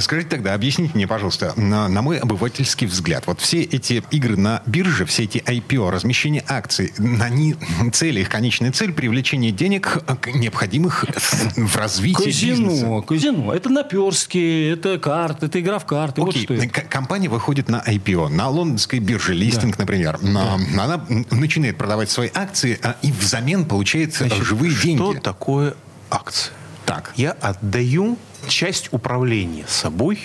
скажите 0.00 0.28
тогда, 0.28 0.54
объясните 0.54 0.92
мне, 0.94 1.06
пожалуйста, 1.06 1.54
на, 1.56 1.88
на 1.88 2.02
мой 2.02 2.18
обывательский 2.18 2.86
взгляд, 2.86 3.26
вот 3.26 3.40
все 3.40 3.62
эти 3.62 4.02
игры 4.10 4.36
на 4.36 4.62
бирже, 4.66 5.04
все 5.04 5.24
эти 5.24 5.38
IPO, 5.38 5.90
размещение 5.90 6.44
акций, 6.46 6.92
они 7.20 7.56
цели, 7.92 8.20
их 8.20 8.28
конечная 8.28 8.72
цель 8.72 8.92
привлечение 8.92 9.52
денег, 9.52 10.02
необходимых 10.34 11.04
в 11.56 11.76
развитии 11.76 12.24
казино, 12.24 12.68
бизнеса. 12.68 13.04
Казино, 13.06 13.54
это 13.54 13.68
наперстки, 13.68 14.70
это 14.72 14.98
карты, 14.98 15.46
это 15.46 15.60
игра 15.60 15.78
в 15.78 15.86
карты. 15.86 16.22
Окей, 16.22 16.46
вот 16.48 16.62
что 16.62 16.80
компания 16.88 17.28
выходит 17.28 17.68
на 17.68 17.82
IPO, 17.86 18.28
на 18.28 18.48
лондонской 18.48 18.98
бирже, 18.98 19.34
листинг, 19.34 19.76
да. 19.76 19.82
например. 19.82 20.18
Да. 20.22 20.58
Она 20.78 21.04
начинает 21.30 21.76
продавать 21.76 22.10
свои 22.10 22.28
акции 22.34 22.78
а, 22.82 22.96
и 23.02 23.12
взамен 23.12 23.64
получает 23.64 24.14
Значит, 24.14 24.42
живые 24.44 24.72
что 24.72 24.82
деньги. 24.82 24.98
Что 25.00 25.20
такое 25.20 25.74
акции? 26.10 26.52
Так. 26.86 27.12
Я 27.16 27.32
отдаю 27.32 28.18
часть 28.48 28.88
управления 28.92 29.64
собой 29.68 30.18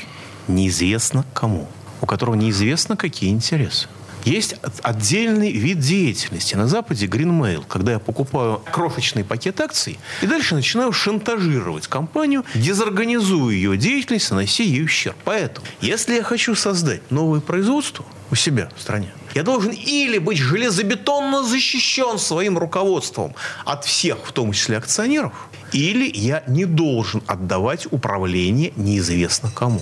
неизвестно 0.47 1.25
кому, 1.33 1.67
у 2.01 2.05
которого 2.05 2.35
неизвестно 2.35 2.97
какие 2.97 3.31
интересы. 3.31 3.87
Есть 4.27 4.55
отдельный 4.83 5.53
вид 5.53 5.79
деятельности. 5.79 6.55
На 6.55 6.67
Западе 6.67 7.05
Greenmail, 7.05 7.63
когда 7.65 7.93
я 7.93 7.99
покупаю 7.99 8.61
крошечный 8.71 9.23
пакет 9.23 9.61
акций 9.61 9.97
и 10.21 10.27
дальше 10.27 10.53
начинаю 10.53 10.91
шантажировать 10.91 11.87
компанию, 11.87 12.43
дезорганизую 12.53 13.55
ее 13.55 13.77
деятельность, 13.77 14.29
нанося 14.31 14.63
ей 14.63 14.83
ущерб. 14.83 15.15
Поэтому, 15.23 15.65
если 15.79 16.15
я 16.15 16.23
хочу 16.23 16.55
создать 16.55 17.09
новое 17.09 17.39
производство 17.39 18.05
у 18.29 18.35
себя 18.35 18.69
в 18.75 18.81
стране, 18.81 19.13
я 19.35 19.43
должен 19.43 19.71
или 19.71 20.17
быть 20.17 20.37
железобетонно 20.37 21.43
защищен 21.43 22.17
своим 22.19 22.57
руководством 22.57 23.35
от 23.65 23.85
всех, 23.85 24.17
в 24.23 24.31
том 24.31 24.51
числе 24.51 24.77
акционеров, 24.77 25.33
или 25.71 26.09
я 26.13 26.43
не 26.47 26.65
должен 26.65 27.21
отдавать 27.27 27.87
управление 27.91 28.73
неизвестно 28.75 29.49
кому. 29.53 29.81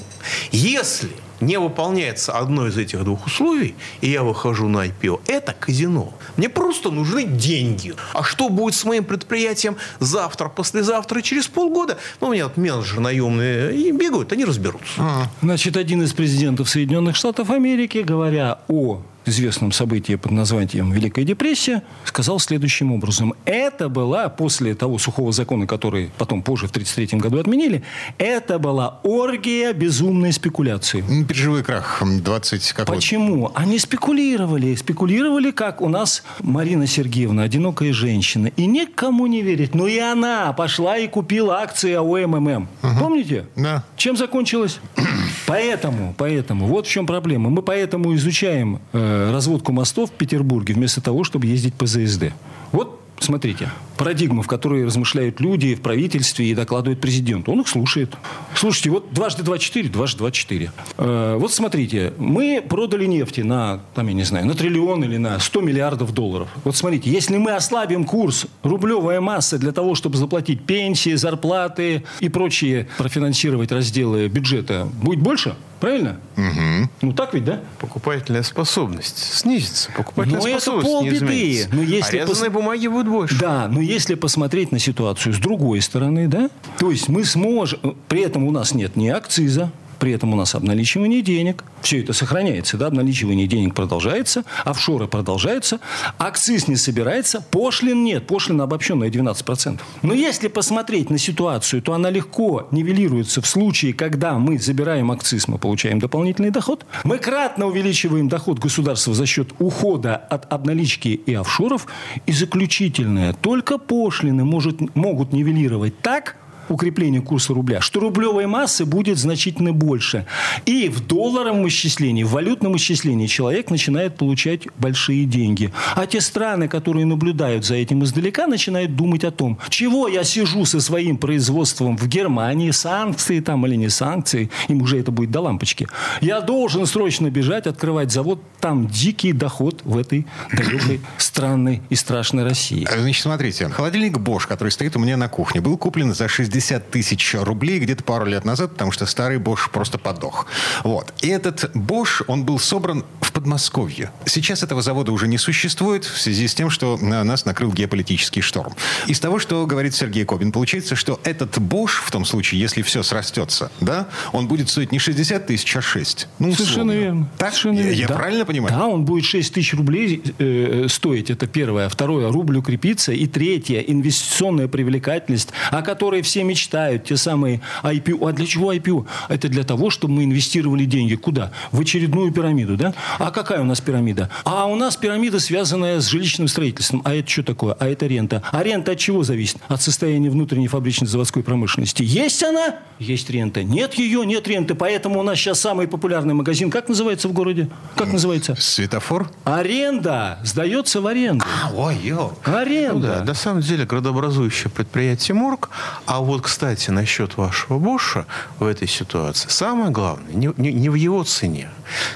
Если 0.52 1.10
не 1.42 1.60
выполняется 1.60 2.34
одно 2.34 2.68
из 2.68 2.78
этих 2.78 3.04
двух 3.04 3.26
условий, 3.26 3.76
и 4.02 4.10
я 4.10 4.24
выхожу 4.24 4.68
на 4.68 4.88
IPO, 4.88 5.22
это 5.28 5.54
казино. 5.54 6.14
Мне 6.38 6.50
просто 6.50 6.92
нужны 6.92 7.26
деньги. 7.26 7.94
А 8.14 8.24
что 8.24 8.50
будет 8.50 8.76
с 8.76 8.86
моим 8.86 9.04
предприятием 9.04 9.78
завтра, 10.00 10.50
послезавтра 10.50 11.20
и 11.20 11.24
через 11.24 11.48
полгода? 11.48 11.98
Ну, 12.22 12.28
у 12.30 12.34
меня 12.34 12.46
вот 12.46 12.58
менеджеры 12.58 13.02
наемные 13.02 13.76
и 13.76 13.92
бегают, 13.92 14.32
они 14.32 14.46
разберутся. 14.46 14.94
А. 14.98 15.28
Значит, 15.42 15.78
один 15.78 16.02
из 16.04 16.14
президентов 16.14 16.70
Соединенных 16.70 17.16
Штатов 17.16 17.50
Америки, 17.50 18.00
говоря 18.00 18.60
о 18.68 19.02
известном 19.26 19.72
событии 19.72 20.16
под 20.16 20.32
названием 20.32 20.92
Великая 20.92 21.26
депрессия, 21.26 21.84
сказал 22.04 22.40
следующим 22.40 22.92
образом. 22.92 23.34
Это 23.46 23.90
была, 23.90 24.30
после 24.30 24.76
того 24.76 24.98
сухого 24.98 25.32
закона, 25.32 25.68
который 25.68 26.12
потом 26.18 26.42
позже 26.42 26.68
в 26.68 26.72
1933 26.72 27.20
году 27.20 27.40
отменили, 27.40 27.84
это 28.18 28.60
была 28.60 29.00
оргия 29.04 29.74
безумной 29.74 30.34
спекуляции. 30.34 31.02
Биржевой 31.02 31.64
крах 31.64 32.02
20 32.04 32.74
какой 32.74 32.96
Почему? 32.96 33.52
Они 33.56 33.80
спекулировали. 33.80 34.76
Спекулировали, 34.76 35.52
как 35.52 35.82
у 35.82 35.90
нас 35.90 36.24
Марина 36.42 36.88
Сергеевна, 36.88 37.44
одинокая 37.44 37.94
женщина. 37.94 38.48
И 38.56 38.66
никому 38.66 39.28
не 39.28 39.42
верит. 39.42 39.76
Но 39.76 39.88
и 39.88 39.98
она 40.00 40.54
пошла 40.54 40.98
и 40.98 41.08
купила 41.08 41.60
акции 41.60 41.94
АОММ. 41.94 42.68
Угу. 42.84 43.00
Помните? 43.00 43.46
Да. 43.56 43.84
Чем 43.98 44.18
закончилось? 44.18 44.80
Поэтому, 45.48 46.16
поэтому, 46.18 46.66
вот 46.66 46.88
в 46.88 46.90
чем 46.90 47.06
проблема. 47.06 47.52
Мы 47.52 47.62
поэтому 47.62 48.16
изучаем 48.16 48.80
э, 48.94 49.15
разводку 49.32 49.72
мостов 49.72 50.10
в 50.10 50.14
Петербурге 50.14 50.74
вместо 50.74 51.02
того, 51.02 51.24
чтобы 51.24 51.48
ездить 51.48 51.74
по 51.74 51.86
ЗСД. 51.86 52.34
Вот 52.72 53.00
смотрите, 53.20 53.70
парадигма, 53.98 54.44
в 54.44 54.48
которой 54.48 54.86
размышляют 54.86 55.40
люди 55.40 55.76
в 55.76 55.82
правительстве 55.82 56.48
и 56.48 56.56
докладывают 56.56 57.02
президенту. 57.02 57.52
Он 57.52 57.62
их 57.62 57.68
слушает. 57.68 58.16
Слушайте, 58.56 58.90
вот 58.90 59.14
дважды 59.14 59.44
два 59.44 59.58
четыре, 59.58 59.90
дважды 59.90 60.20
два 60.20 60.32
четыре. 60.32 60.72
Э, 60.98 61.38
вот 61.40 61.54
смотрите, 61.54 62.14
мы 62.18 62.64
продали 62.68 63.06
нефти 63.06 63.42
на, 63.42 63.82
там, 63.94 64.08
я 64.08 64.14
не 64.14 64.24
знаю, 64.24 64.46
на 64.46 64.54
триллион 64.54 65.04
или 65.04 65.18
на 65.18 65.40
100 65.40 65.62
миллиардов 65.62 66.14
долларов. 66.14 66.50
Вот 66.64 66.76
смотрите, 66.76 67.10
если 67.10 67.38
мы 67.38 67.52
ослабим 67.52 68.06
курс 68.06 68.48
рублевая 68.64 69.22
масса 69.22 69.58
для 69.58 69.72
того, 69.72 69.96
чтобы 69.96 70.18
заплатить 70.18 70.64
пенсии, 70.64 71.16
зарплаты 71.16 72.04
и 72.20 72.30
прочие, 72.30 72.88
профинансировать 72.98 73.72
разделы 73.72 74.28
бюджета, 74.28 74.88
будет 75.02 75.20
больше? 75.20 75.56
Правильно? 75.80 76.20
Угу. 76.38 76.90
Ну 77.02 77.14
так 77.14 77.34
ведь, 77.34 77.44
да? 77.44 77.60
Покупательная 77.80 78.44
способность 78.44 79.18
снизится. 79.18 79.92
Покупательная 79.96 80.40
но 80.40 80.60
способность 80.60 80.88
это 80.88 80.96
полбеды. 80.96 81.68
Но 81.74 81.82
если 81.84 82.18
а 82.18 82.26
пос... 82.26 82.48
бумаги 82.50 82.88
будет 82.88 83.08
больше. 83.08 83.38
Да, 83.38 83.68
но 83.68 83.82
если 83.86 84.16
посмотреть 84.16 84.72
на 84.72 84.80
ситуацию 84.80 85.34
с 85.34 85.38
другой 85.38 85.82
стороны, 85.82 86.28
да, 86.28 86.50
то 86.80 86.92
есть 86.92 87.10
мы 87.10 87.24
сможем... 87.24 87.96
При 88.08 88.22
этом 88.22 88.44
у 88.44 88.52
нас 88.52 88.74
нет 88.74 88.96
ни 88.96 89.08
акциза, 89.08 89.72
при 90.00 90.12
этом 90.12 90.34
у 90.34 90.36
нас 90.36 90.56
обналичивание 90.56 91.22
денег. 91.22 91.64
Все 91.82 92.02
это 92.02 92.14
сохраняется. 92.14 92.78
Да? 92.78 92.88
Обналичивание 92.88 93.48
денег 93.48 93.74
продолжается, 93.76 94.44
офшоры 94.64 95.08
продолжаются, 95.08 95.80
акциз 96.18 96.68
не 96.68 96.76
собирается, 96.76 97.42
пошлин 97.42 98.04
нет. 98.04 98.28
Пошлина 98.28 98.64
обобщенная 98.64 99.10
12%. 99.10 99.80
Но 100.02 100.14
если 100.14 100.48
посмотреть 100.48 101.10
на 101.10 101.18
ситуацию, 101.18 101.82
то 101.82 101.94
она 101.94 102.10
легко 102.10 102.68
нивелируется 102.72 103.42
в 103.42 103.48
случае, 103.48 103.94
когда 103.94 104.38
мы 104.40 104.58
забираем 104.58 105.12
акциз, 105.12 105.48
мы 105.48 105.58
получаем 105.58 106.00
дополнительный 106.00 106.52
доход. 106.52 106.86
Мы 107.04 107.18
кратно 107.18 107.68
увеличиваем 107.68 108.30
доход 108.30 108.60
государства 108.60 109.14
за 109.14 109.26
счет 109.26 109.50
ухода 109.60 110.16
от 110.16 110.52
обналички 110.52 111.10
и 111.10 111.34
офшоров. 111.34 111.88
И 112.26 112.32
заключительное, 112.32 113.34
только 113.34 113.78
пошлины 113.78 114.44
может, 114.44 114.96
могут 114.96 115.34
нивелировать 115.34 116.00
так, 116.00 116.38
укрепление 116.70 117.22
курса 117.22 117.54
рубля, 117.54 117.82
что 117.82 118.00
рублевой 118.00 118.46
массы 118.46 118.86
будет 118.86 119.18
значительно 119.18 119.74
больше. 119.74 120.26
И 120.66 120.90
в 120.90 121.06
долларовом 121.06 121.68
исчислении, 121.68 122.24
в 122.24 122.32
валютном 122.32 122.76
исчислении 122.78 123.28
человек 123.28 123.70
начинает 123.70 124.18
получать 124.18 124.68
большие 124.78 125.26
деньги. 125.26 125.72
А 125.96 126.06
те 126.06 126.22
страны, 126.22 126.68
которые 126.68 127.06
наблюдают 127.06 127.66
за 127.66 127.76
этим 127.76 128.04
издалека, 128.04 128.48
начинают 128.48 128.96
думать 128.96 129.24
о 129.24 129.32
том, 129.32 129.60
чего 129.70 130.08
я 130.08 130.24
сижу 130.24 130.66
со 130.66 130.80
своим 130.80 131.18
производством 131.18 131.98
в 131.98 132.08
Германии, 132.08 132.72
санкции 132.72 133.40
там 133.40 133.66
или 133.66 133.76
не 133.76 133.90
санкции, 133.90 134.50
им 134.68 134.82
уже 134.82 135.00
это 135.00 135.12
будет 135.12 135.32
до 135.32 135.42
лампочки. 135.42 135.88
Я 136.22 136.42
должен 136.42 136.86
срочно 136.86 137.30
бежать, 137.30 137.68
открывать 137.68 138.12
завод, 138.12 138.42
там 138.60 138.88
дикий 138.88 139.34
доход 139.34 139.82
в 139.84 139.98
этой 139.98 140.26
далекой, 140.52 141.02
странной 141.18 141.82
и 141.90 141.96
страшной 141.96 142.44
России. 142.44 142.88
Значит, 142.92 143.24
смотрите, 143.24 143.70
холодильник 143.70 144.18
Bosch, 144.18 144.48
который 144.48 144.70
стоит 144.70 144.96
у 144.96 145.00
меня 145.00 145.18
на 145.18 145.30
кухне, 145.30 145.62
был 145.62 145.78
куплен 145.78 146.14
за 146.14 146.28
60 146.28 146.55
60 146.56 146.90
тысяч 146.90 147.36
рублей 147.38 147.80
где-то 147.80 148.04
пару 148.04 148.26
лет 148.26 148.46
назад, 148.46 148.72
потому 148.72 148.92
что 148.92 149.06
старый 149.06 149.40
Bosch 149.40 149.70
просто 149.72 149.98
подох. 149.98 150.46
Вот. 150.84 151.14
И 151.22 151.28
этот 151.28 151.76
Bosch, 151.76 152.24
он 152.28 152.46
был 152.46 152.60
собран 152.60 153.04
в 153.20 153.34
Подмосковье. 153.34 154.12
Сейчас 154.26 154.64
этого 154.64 154.82
завода 154.82 155.12
уже 155.12 155.28
не 155.28 155.38
существует 155.38 156.06
в 156.06 156.22
связи 156.22 156.48
с 156.48 156.56
тем, 156.56 156.70
что 156.70 156.98
нас 156.98 157.44
накрыл 157.44 157.74
геополитический 157.74 158.42
шторм. 158.42 158.74
Из 159.08 159.20
того, 159.20 159.40
что 159.40 159.66
говорит 159.66 159.96
Сергей 159.96 160.24
Кобин, 160.24 160.54
получается, 160.54 160.96
что 160.96 161.20
этот 161.26 161.58
Bosch, 161.58 162.06
в 162.06 162.12
том 162.12 162.24
случае, 162.24 162.62
если 162.62 162.82
все 162.84 163.04
срастется, 163.04 163.70
да, 163.82 164.08
он 164.32 164.48
будет 164.48 164.70
стоить 164.70 164.94
не 164.94 165.00
60 165.00 165.48
тысяч, 165.48 165.76
а 165.76 165.82
6. 165.82 166.28
Ну, 166.40 166.54
Совершенно 166.54 166.92
верно. 166.94 167.30
Так? 167.38 167.54
Совершенно 167.54 167.86
я, 167.86 167.92
я 167.92 168.08
да. 168.08 168.16
правильно 168.16 168.46
понимаю? 168.46 168.74
Да, 168.74 168.88
он 168.88 169.04
будет 169.04 169.26
6 169.26 169.54
тысяч 169.54 169.74
рублей 169.74 170.24
э, 170.40 170.88
стоить. 170.88 171.30
Это 171.30 171.48
первое. 171.48 171.90
Второе, 171.90 172.32
рубль 172.32 172.58
укрепится. 172.58 173.12
И 173.12 173.28
третье, 173.28 173.80
инвестиционная 173.82 174.70
привлекательность, 174.70 175.50
о 175.72 175.82
которой 175.82 176.22
все 176.22 176.45
мечтают, 176.46 177.06
те 177.06 177.18
самые 177.18 177.62
IPO. 177.84 178.30
А 178.30 178.32
для 178.32 178.46
чего 178.46 178.74
IPO? 178.74 179.06
Это 179.30 179.50
для 179.50 179.64
того, 179.64 179.90
чтобы 179.90 180.14
мы 180.14 180.24
инвестировали 180.24 180.86
деньги. 180.86 181.16
Куда? 181.16 181.52
В 181.72 181.82
очередную 181.82 182.32
пирамиду, 182.32 182.78
да? 182.78 182.94
А 183.20 183.32
какая 183.32 183.62
у 183.62 183.66
нас 183.66 183.82
пирамида? 183.82 184.30
А 184.44 184.66
у 184.66 184.76
нас 184.76 184.96
пирамида, 184.96 185.40
связанная 185.40 186.00
с 186.00 186.08
жилищным 186.08 186.48
строительством. 186.48 187.02
А 187.06 187.14
это 187.14 187.30
что 187.30 187.44
такое? 187.44 187.74
А 187.80 187.88
это 187.88 188.08
рента. 188.08 188.44
А 188.52 188.64
рента 188.64 188.94
от 188.94 189.00
чего 189.00 189.24
зависит? 189.24 189.58
От 189.68 189.82
состояния 189.82 190.30
внутренней 190.30 190.68
фабричной 190.68 191.08
заводской 191.08 191.44
промышленности. 191.44 192.04
Есть 192.04 192.44
она? 192.44 192.76
Есть 193.00 193.30
рента. 193.30 193.64
Нет 193.64 193.96
ее? 193.96 194.26
Нет 194.26 194.48
ренты. 194.48 194.76
Поэтому 194.76 195.20
у 195.20 195.24
нас 195.24 195.38
сейчас 195.38 195.60
самый 195.60 195.88
популярный 195.88 196.34
магазин, 196.34 196.70
как 196.70 196.90
называется 196.90 197.28
в 197.28 197.34
городе? 197.34 197.70
Как 197.96 198.12
называется? 198.12 198.56
Светофор? 198.60 199.32
Аренда. 199.44 200.40
Сдается 200.44 201.02
в 201.02 201.08
аренду. 201.08 201.44
А, 201.64 201.72
ой, 201.74 201.96
ё. 202.04 202.34
Аренда. 202.44 202.94
Ну, 202.94 203.00
да. 203.00 203.24
На 203.24 203.34
самом 203.34 203.62
деле, 203.62 203.86
градообразующее 203.86 204.70
предприятие 204.70 205.36
МОРГ, 205.36 205.70
а 206.06 206.20
вот 206.20 206.35
вот, 206.36 206.44
кстати, 206.44 206.92
насчет 206.92 207.38
вашего 207.38 207.80
Боша 207.80 208.26
в 208.60 208.66
этой 208.66 208.90
ситуации. 208.90 209.48
Самое 209.48 209.90
главное, 209.90 210.34
не, 210.34 210.52
не, 210.58 210.74
не 210.74 210.90
в 210.90 210.96
его 210.96 211.24
цене. 211.24 211.70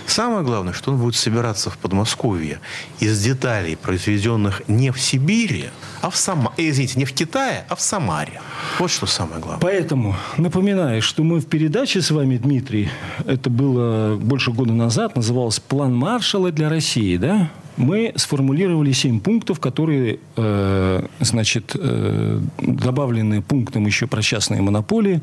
Самое 0.08 0.43
главное, 0.43 0.73
что 0.73 0.91
он 0.91 0.97
будет 0.97 1.15
собираться 1.15 1.69
в 1.69 1.77
Подмосковье 1.77 2.60
из 2.99 3.23
деталей, 3.23 3.77
произведенных 3.77 4.62
не 4.67 4.91
в 4.91 4.99
Сибири, 4.99 5.69
а 6.01 6.10
в 6.10 6.17
Самаре. 6.17 6.53
Э, 6.58 6.69
извините, 6.69 6.99
не 6.99 7.05
в 7.05 7.13
Китае, 7.13 7.63
а 7.69 7.75
в 7.75 7.82
Самаре. 7.82 8.41
Вот 8.77 8.91
что 8.91 9.05
самое 9.05 9.39
главное. 9.39 9.62
Поэтому 9.62 10.15
напоминаю, 10.38 11.01
что 11.01 11.23
мы 11.23 11.39
в 11.39 11.45
передаче 11.45 12.01
с 12.01 12.12
вами, 12.12 12.38
Дмитрий, 12.38 12.89
это 13.25 13.49
было 13.49 14.17
больше 14.17 14.51
года 14.51 14.73
назад, 14.73 15.15
называлось 15.15 15.62
«План 15.62 15.95
Маршалла 15.95 16.51
для 16.51 16.67
России», 16.67 17.15
да? 17.15 17.49
Мы 17.79 18.11
сформулировали 18.17 18.91
семь 18.91 19.19
пунктов, 19.21 19.59
которые, 19.59 20.19
э, 20.35 21.05
значит, 21.21 21.75
э, 21.75 22.39
добавлены 22.59 23.41
пунктом 23.41 23.85
еще 23.85 24.05
про 24.05 24.21
частные 24.21 24.61
монополии. 24.61 25.21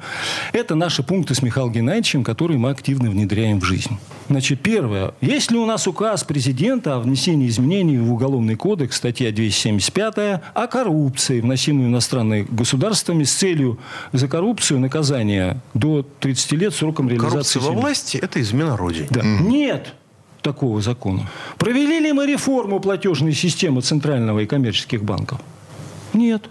Это 0.53 0.75
наши 0.75 1.03
пункты 1.03 1.35
с 1.35 1.42
Михаилом 1.42 1.73
Геннадьевичем, 1.73 2.25
которые 2.25 2.59
мы 2.59 2.71
активно 2.71 3.11
внедряем 3.11 3.61
в 3.61 3.64
жизнь. 3.64 3.99
Значит, 4.29 4.61
первое. 4.62 5.12
Есть 5.21 5.51
ли 5.51 5.59
у 5.59 5.66
нас 5.66 5.87
указ 5.87 6.25
президента 6.25 6.97
о 6.97 7.01
внесении 7.01 7.47
изменений 7.47 7.99
в 7.99 8.11
Уголовный 8.11 8.57
кодекс, 8.57 8.97
статья 8.97 9.31
275, 9.31 10.40
о 10.55 10.66
коррупции, 10.66 11.40
вносимой 11.40 11.87
иностранными 11.87 12.47
государствами 12.51 13.25
с 13.25 13.33
целью 13.35 13.79
за 14.12 14.29
коррупцию 14.29 14.81
наказания 14.81 15.61
до 15.75 16.07
30 16.21 16.53
лет 16.53 16.75
сроком 16.75 17.11
реализации... 17.11 17.59
Коррупция 17.59 17.62
во 17.62 17.73
власти– 17.73 18.16
это 18.23 18.40
измена 18.40 18.79
Родине. 18.79 19.09
Да. 19.11 19.21
Mm. 19.21 19.47
Нет 19.47 19.95
такого 20.47 20.81
закона. 20.81 21.29
Провели 21.59 22.01
ли 22.01 22.13
мы 22.13 22.27
реформу 22.27 22.81
платежной 22.81 23.33
системы 23.33 23.83
центрального 23.83 24.41
и 24.41 24.47
коммерческих 24.47 25.03
банков? 25.03 25.39
Нет. 26.15 26.43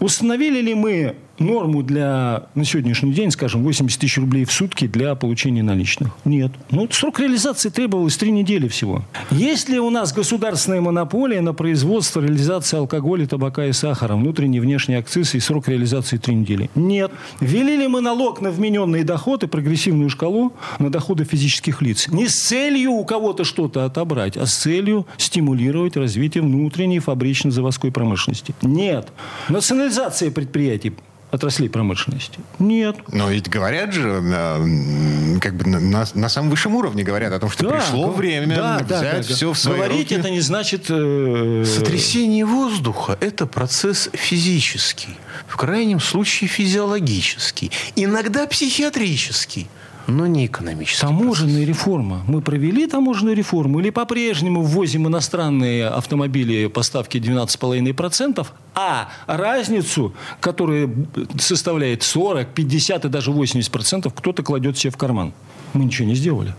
Установили 0.00 0.60
ли 0.60 0.74
мы 0.74 1.14
норму 1.42 1.82
для, 1.82 2.46
на 2.54 2.64
сегодняшний 2.64 3.12
день, 3.12 3.30
скажем, 3.30 3.62
80 3.62 4.00
тысяч 4.00 4.18
рублей 4.18 4.44
в 4.44 4.52
сутки 4.52 4.86
для 4.86 5.14
получения 5.14 5.62
наличных? 5.62 6.10
Нет. 6.24 6.52
Ну, 6.70 6.88
срок 6.90 7.20
реализации 7.20 7.68
требовалось 7.68 8.16
три 8.16 8.30
недели 8.30 8.68
всего. 8.68 9.04
Есть 9.30 9.68
ли 9.68 9.78
у 9.78 9.90
нас 9.90 10.12
государственная 10.12 10.80
монополия 10.80 11.40
на 11.40 11.52
производство, 11.52 12.20
реализацию 12.20 12.80
алкоголя, 12.80 13.26
табака 13.26 13.66
и 13.66 13.72
сахара, 13.72 14.14
внутренний 14.14 14.58
и 14.58 14.60
внешний 14.60 14.94
акциз 14.94 15.34
и 15.34 15.40
срок 15.40 15.68
реализации 15.68 16.16
три 16.16 16.34
недели? 16.34 16.70
Нет. 16.74 17.10
Ввели 17.40 17.76
ли 17.76 17.88
мы 17.88 18.00
налог 18.00 18.40
на 18.40 18.50
вмененные 18.50 19.04
доходы, 19.04 19.46
прогрессивную 19.46 20.10
шкалу 20.10 20.52
на 20.78 20.90
доходы 20.90 21.24
физических 21.24 21.82
лиц? 21.82 22.08
Не 22.08 22.28
с 22.28 22.42
целью 22.42 22.92
у 22.92 23.04
кого-то 23.04 23.44
что-то 23.44 23.84
отобрать, 23.84 24.36
а 24.36 24.46
с 24.46 24.54
целью 24.54 25.06
стимулировать 25.16 25.96
развитие 25.96 26.42
внутренней 26.42 26.98
фабрично-заводской 26.98 27.90
промышленности? 27.90 28.54
Нет. 28.62 29.12
Национализация 29.48 30.30
предприятий 30.30 30.92
отраслей 31.32 31.70
промышленности? 31.70 32.38
Нет. 32.58 32.96
Но 33.08 33.30
ведь 33.30 33.48
говорят 33.48 33.92
же, 33.92 34.22
э, 34.22 35.38
как 35.40 35.56
бы 35.56 35.66
на, 35.66 36.04
на 36.14 36.28
самом 36.28 36.50
высшем 36.50 36.76
уровне 36.76 37.02
говорят 37.02 37.32
о 37.32 37.40
том, 37.40 37.50
что 37.50 37.64
да, 37.64 37.78
пришло 37.78 38.10
время 38.10 38.54
да, 38.54 38.76
взять 38.76 38.88
да, 38.88 39.12
да, 39.16 39.22
все 39.22 39.52
в 39.52 39.58
свои 39.58 39.76
Говорить 39.76 40.10
руки. 40.10 40.14
это 40.14 40.30
не 40.30 40.40
значит... 40.40 40.86
Э... 40.90 41.64
Сотрясение 41.66 42.44
воздуха– 42.44 43.16
это 43.20 43.46
процесс 43.46 44.10
физический, 44.12 45.16
в 45.46 45.56
крайнем 45.56 46.00
случае 46.00 46.48
физиологический, 46.48 47.70
иногда 47.96 48.46
психиатрический– 48.46 49.68
но 50.06 50.26
не 50.26 50.46
экономический. 50.46 51.00
Таможенная 51.00 51.64
процесс. 51.64 51.68
реформа. 51.68 52.22
Мы 52.26 52.40
провели 52.40 52.86
таможенную 52.86 53.36
реформу 53.36 53.80
или 53.80 53.90
по-прежнему 53.90 54.62
ввозим 54.62 55.06
иностранные 55.06 55.86
автомобили 55.86 56.66
поставки 56.66 57.18
12,5%, 57.18 58.46
а 58.74 59.08
разницу, 59.26 60.14
которая 60.40 60.90
составляет 61.38 62.02
40, 62.02 62.48
50 62.48 63.04
и 63.04 63.08
даже 63.08 63.30
80%, 63.30 64.12
кто-то 64.14 64.42
кладет 64.42 64.76
себе 64.76 64.90
в 64.90 64.96
карман. 64.96 65.32
Мы 65.72 65.84
ничего 65.84 66.08
не 66.08 66.14
сделали. 66.14 66.54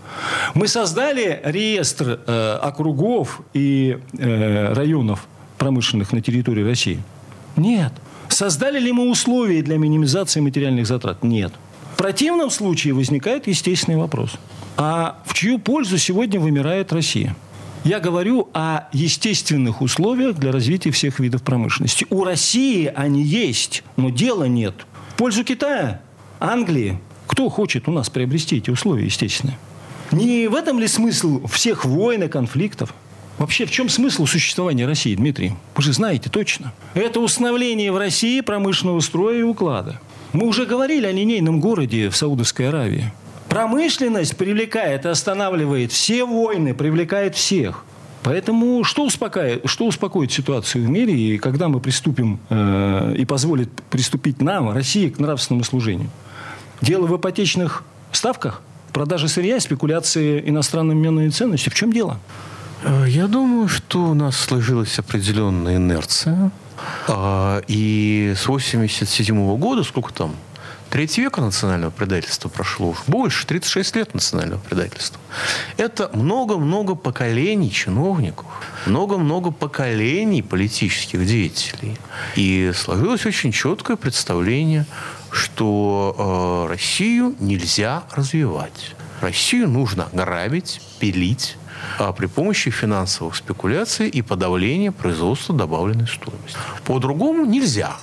Мы 0.56 0.68
создали 0.68 1.40
реестр 1.44 2.20
э, 2.26 2.60
округов 2.62 3.42
и 3.54 4.00
э, 4.18 4.74
районов 4.74 5.28
промышленных 5.58 6.12
на 6.14 6.22
территории 6.22 6.64
России? 6.64 7.04
Нет. 7.56 7.94
Создали 8.34 8.80
ли 8.80 8.92
мы 8.92 9.10
условия 9.10 9.62
для 9.62 9.78
минимизации 9.78 10.40
материальных 10.40 10.88
затрат? 10.88 11.24
Нет. 11.24 11.54
В 11.94 11.98
противном 11.98 12.50
случае 12.50 12.94
возникает 12.94 13.48
естественный 13.48 13.98
вопрос. 13.98 14.32
А 14.76 15.22
в 15.26 15.34
чью 15.34 15.60
пользу 15.60 16.00
сегодня 16.00 16.40
вымирает 16.40 16.92
Россия? 16.92 17.36
Я 17.84 18.00
говорю 18.00 18.50
о 18.54 18.88
естественных 18.92 19.82
условиях 19.82 20.38
для 20.38 20.52
развития 20.52 20.90
всех 20.90 21.20
видов 21.20 21.44
промышленности. 21.44 22.08
У 22.10 22.24
России 22.24 22.92
они 22.96 23.22
есть, 23.22 23.84
но 23.98 24.10
дела 24.10 24.46
нет. 24.46 24.88
В 25.10 25.16
пользу 25.16 25.44
Китая, 25.44 26.02
Англии. 26.40 27.00
Кто 27.28 27.50
хочет 27.50 27.88
у 27.88 27.92
нас 27.92 28.10
приобрести 28.10 28.58
эти 28.58 28.72
условия 28.72 29.06
естественные? 29.06 29.58
Не 30.12 30.48
в 30.48 30.56
этом 30.56 30.80
ли 30.80 30.88
смысл 30.88 31.46
всех 31.48 31.86
войн 31.86 32.24
и 32.24 32.28
конфликтов? 32.28 32.94
Вообще, 33.38 33.66
в 33.66 33.72
чем 33.72 33.90
смысл 33.90 34.26
существования 34.26 34.86
России, 34.86 35.16
Дмитрий? 35.16 35.54
Вы 35.76 35.84
же 35.84 35.94
знаете 35.94 36.30
точно. 36.30 36.74
Это 36.94 37.20
установление 37.20 37.92
в 37.92 37.98
России 37.98 38.42
промышленного 38.42 39.00
строя 39.00 39.40
и 39.40 39.42
уклада. 39.42 40.00
Мы 40.34 40.48
уже 40.48 40.66
говорили 40.66 41.06
о 41.06 41.12
линейном 41.12 41.60
городе 41.60 42.10
в 42.10 42.16
Саудовской 42.16 42.70
Аравии. 42.70 43.12
Промышленность 43.50 44.36
привлекает 44.38 45.06
останавливает 45.06 45.92
все 45.92 46.26
войны, 46.26 46.74
привлекает 46.74 47.36
всех. 47.36 47.86
Поэтому 48.24 48.84
что 48.84 49.06
успокоит, 49.06 49.62
что 49.66 49.86
успокоит 49.86 50.32
ситуацию 50.32 50.86
в 50.86 50.90
мире, 50.90 51.14
и 51.14 51.38
когда 51.38 51.68
мы 51.68 51.80
приступим 51.80 52.40
э, 52.50 53.16
и 53.18 53.26
позволит 53.26 53.70
приступить 53.90 54.42
нам, 54.42 54.72
России, 54.72 55.10
к 55.10 55.20
нравственному 55.20 55.66
служению? 55.66 56.10
Дело 56.82 57.06
в 57.06 57.16
ипотечных 57.16 57.84
ставках, 58.12 58.62
продаже 58.94 59.28
сырья, 59.28 59.60
спекуляции 59.60 60.42
иностранными 60.46 61.00
менными 61.00 61.30
ценностями. 61.30 61.74
В 61.74 61.78
чем 61.78 61.92
дело? 61.92 62.20
Э, 62.84 63.06
я 63.08 63.28
думаю, 63.28 63.68
что 63.68 64.04
у 64.06 64.14
нас 64.14 64.38
сложилась 64.38 65.00
определенная 65.00 65.78
инерция 65.78 66.52
а, 67.08 67.62
и 67.68 68.34
с 68.36 68.48
87 68.48 69.58
года, 69.58 69.84
сколько 69.84 70.14
там, 70.14 70.36
Треть 70.94 71.18
века 71.18 71.42
национального 71.42 71.90
предательства 71.90 72.50
прошло 72.50 72.90
уж 72.90 73.00
больше, 73.08 73.48
36 73.48 73.96
лет 73.96 74.14
национального 74.14 74.60
предательства. 74.60 75.20
Это 75.78 76.12
много-много 76.14 76.94
поколений 76.94 77.72
чиновников, 77.72 78.46
много-много 78.86 79.50
поколений 79.50 80.44
политических 80.44 81.26
деятелей. 81.26 81.98
И 82.36 82.72
сложилось 82.76 83.26
очень 83.26 83.52
четкое 83.52 83.98
представление, 83.98 84.86
что 85.32 86.68
э, 86.68 86.72
Россию 86.72 87.36
нельзя 87.40 88.04
развивать. 88.12 88.96
Россию 89.20 89.70
нужно 89.70 90.10
грабить, 90.14 90.80
пилить, 91.00 91.58
а 92.00 92.12
при 92.12 92.28
помощи 92.28 92.72
финансовых 92.72 93.36
спекуляций 93.36 94.10
и 94.10 94.22
подавления 94.22 94.92
производства 94.92 95.56
добавленной 95.56 96.08
стоимости. 96.08 96.58
По-другому 96.86 97.46
нельзя. 97.46 97.98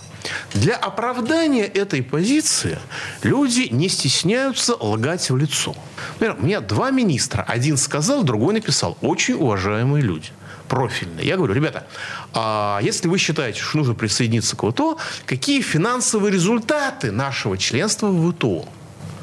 Для 0.52 0.76
оправдания 0.76 1.64
этой 1.64 2.02
позиции 2.02 2.78
люди 3.22 3.68
не 3.70 3.88
стесняются 3.88 4.74
лгать 4.74 5.30
в 5.30 5.36
лицо. 5.36 5.74
Например, 6.14 6.36
у 6.38 6.44
меня 6.44 6.60
два 6.60 6.90
министра. 6.90 7.42
Один 7.42 7.76
сказал, 7.76 8.22
другой 8.22 8.54
написал. 8.54 8.98
Очень 9.00 9.34
уважаемые 9.34 10.02
люди 10.02 10.30
профильные. 10.68 11.26
Я 11.26 11.36
говорю, 11.36 11.52
ребята, 11.52 11.84
а 12.32 12.78
если 12.80 13.08
вы 13.08 13.18
считаете, 13.18 13.60
что 13.60 13.78
нужно 13.78 13.94
присоединиться 13.94 14.54
к 14.56 14.70
ВТО, 14.70 14.98
какие 15.26 15.62
финансовые 15.62 16.32
результаты 16.32 17.10
нашего 17.10 17.58
членства 17.58 18.06
в 18.06 18.32
ВТО? 18.32 18.66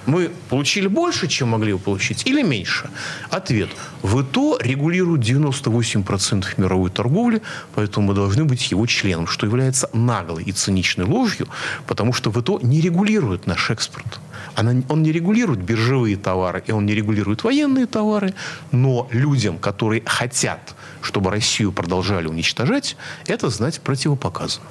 Мы 0.08 0.32
получили 0.50 0.88
больше, 0.88 1.28
чем 1.28 1.50
могли 1.50 1.74
бы 1.74 1.80
получить, 1.80 2.26
или 2.26 2.42
меньше? 2.42 2.90
Ответ. 3.30 3.70
ВТО 4.04 4.58
регулирует 4.60 5.22
98% 5.22 6.46
мировой 6.58 6.90
торговли, 6.90 7.42
поэтому 7.76 8.08
мы 8.08 8.14
должны 8.14 8.46
быть 8.46 8.72
его 8.72 8.86
членом, 8.88 9.28
что 9.28 9.46
является 9.46 9.90
наглой 9.94 10.44
и 10.44 10.52
циничной 10.52 11.06
ложью, 11.06 11.48
потому 11.88 12.14
что 12.14 12.32
ВТО 12.32 12.60
не 12.64 12.82
регулирует 12.82 13.48
наш 13.48 13.70
экспорт. 13.70 14.20
Она, 14.56 14.82
он 14.90 15.04
не 15.04 15.12
регулирует 15.12 15.60
биржевые 15.60 16.16
товары, 16.16 16.64
и 16.66 16.72
он 16.72 16.86
не 16.86 16.96
регулирует 16.96 17.44
военные 17.44 17.86
товары, 17.86 18.34
но 18.72 19.08
людям, 19.12 19.58
которые 19.60 20.02
хотят, 20.06 20.76
чтобы 21.02 21.32
Россию 21.32 21.72
продолжали 21.72 22.28
уничтожать, 22.28 22.98
это 23.28 23.50
знать 23.50 23.80
противопоказано. 23.82 24.66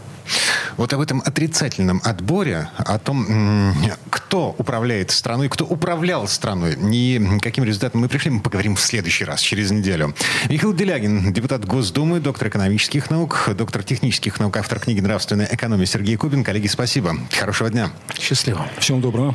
Вот 0.77 0.93
об 0.93 1.01
этом 1.01 1.23
отрицательном 1.25 2.01
отборе, 2.05 2.69
о 2.77 2.99
том, 2.99 3.75
кто 4.11 4.55
управляет 4.59 5.11
страной, 5.11 5.49
кто 5.49 5.65
управлял 5.65 6.27
страной 6.29 6.77
и 6.93 7.39
каким 7.41 7.65
результатом 7.65 8.01
мы 8.01 8.09
пришли, 8.09 8.31
мы 8.31 8.41
поговорим 8.41 8.77
в 8.77 8.81
следующий 8.81 9.25
раз, 9.25 9.41
через 9.41 9.71
неделю. 9.71 10.15
Михаил 10.49 10.75
Делягин, 10.75 11.33
депутат 11.33 11.65
Госдумы, 11.65 12.21
доктор 12.21 12.49
экономических 12.49 13.11
наук, 13.11 13.49
доктор 13.57 13.83
технических 13.85 14.41
наук, 14.41 14.57
автор 14.57 14.81
книги 14.81 15.01
«Нравственная 15.01 15.49
экономия» 15.51 15.87
Сергей 15.87 16.17
Кубин. 16.17 16.45
Коллеги, 16.45 16.67
спасибо. 16.67 17.17
Хорошего 17.39 17.71
дня. 17.71 17.91
Счастливо. 18.19 18.67
Всем 18.79 19.01
доброго. 19.01 19.35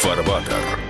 Фарбатер. 0.00 0.83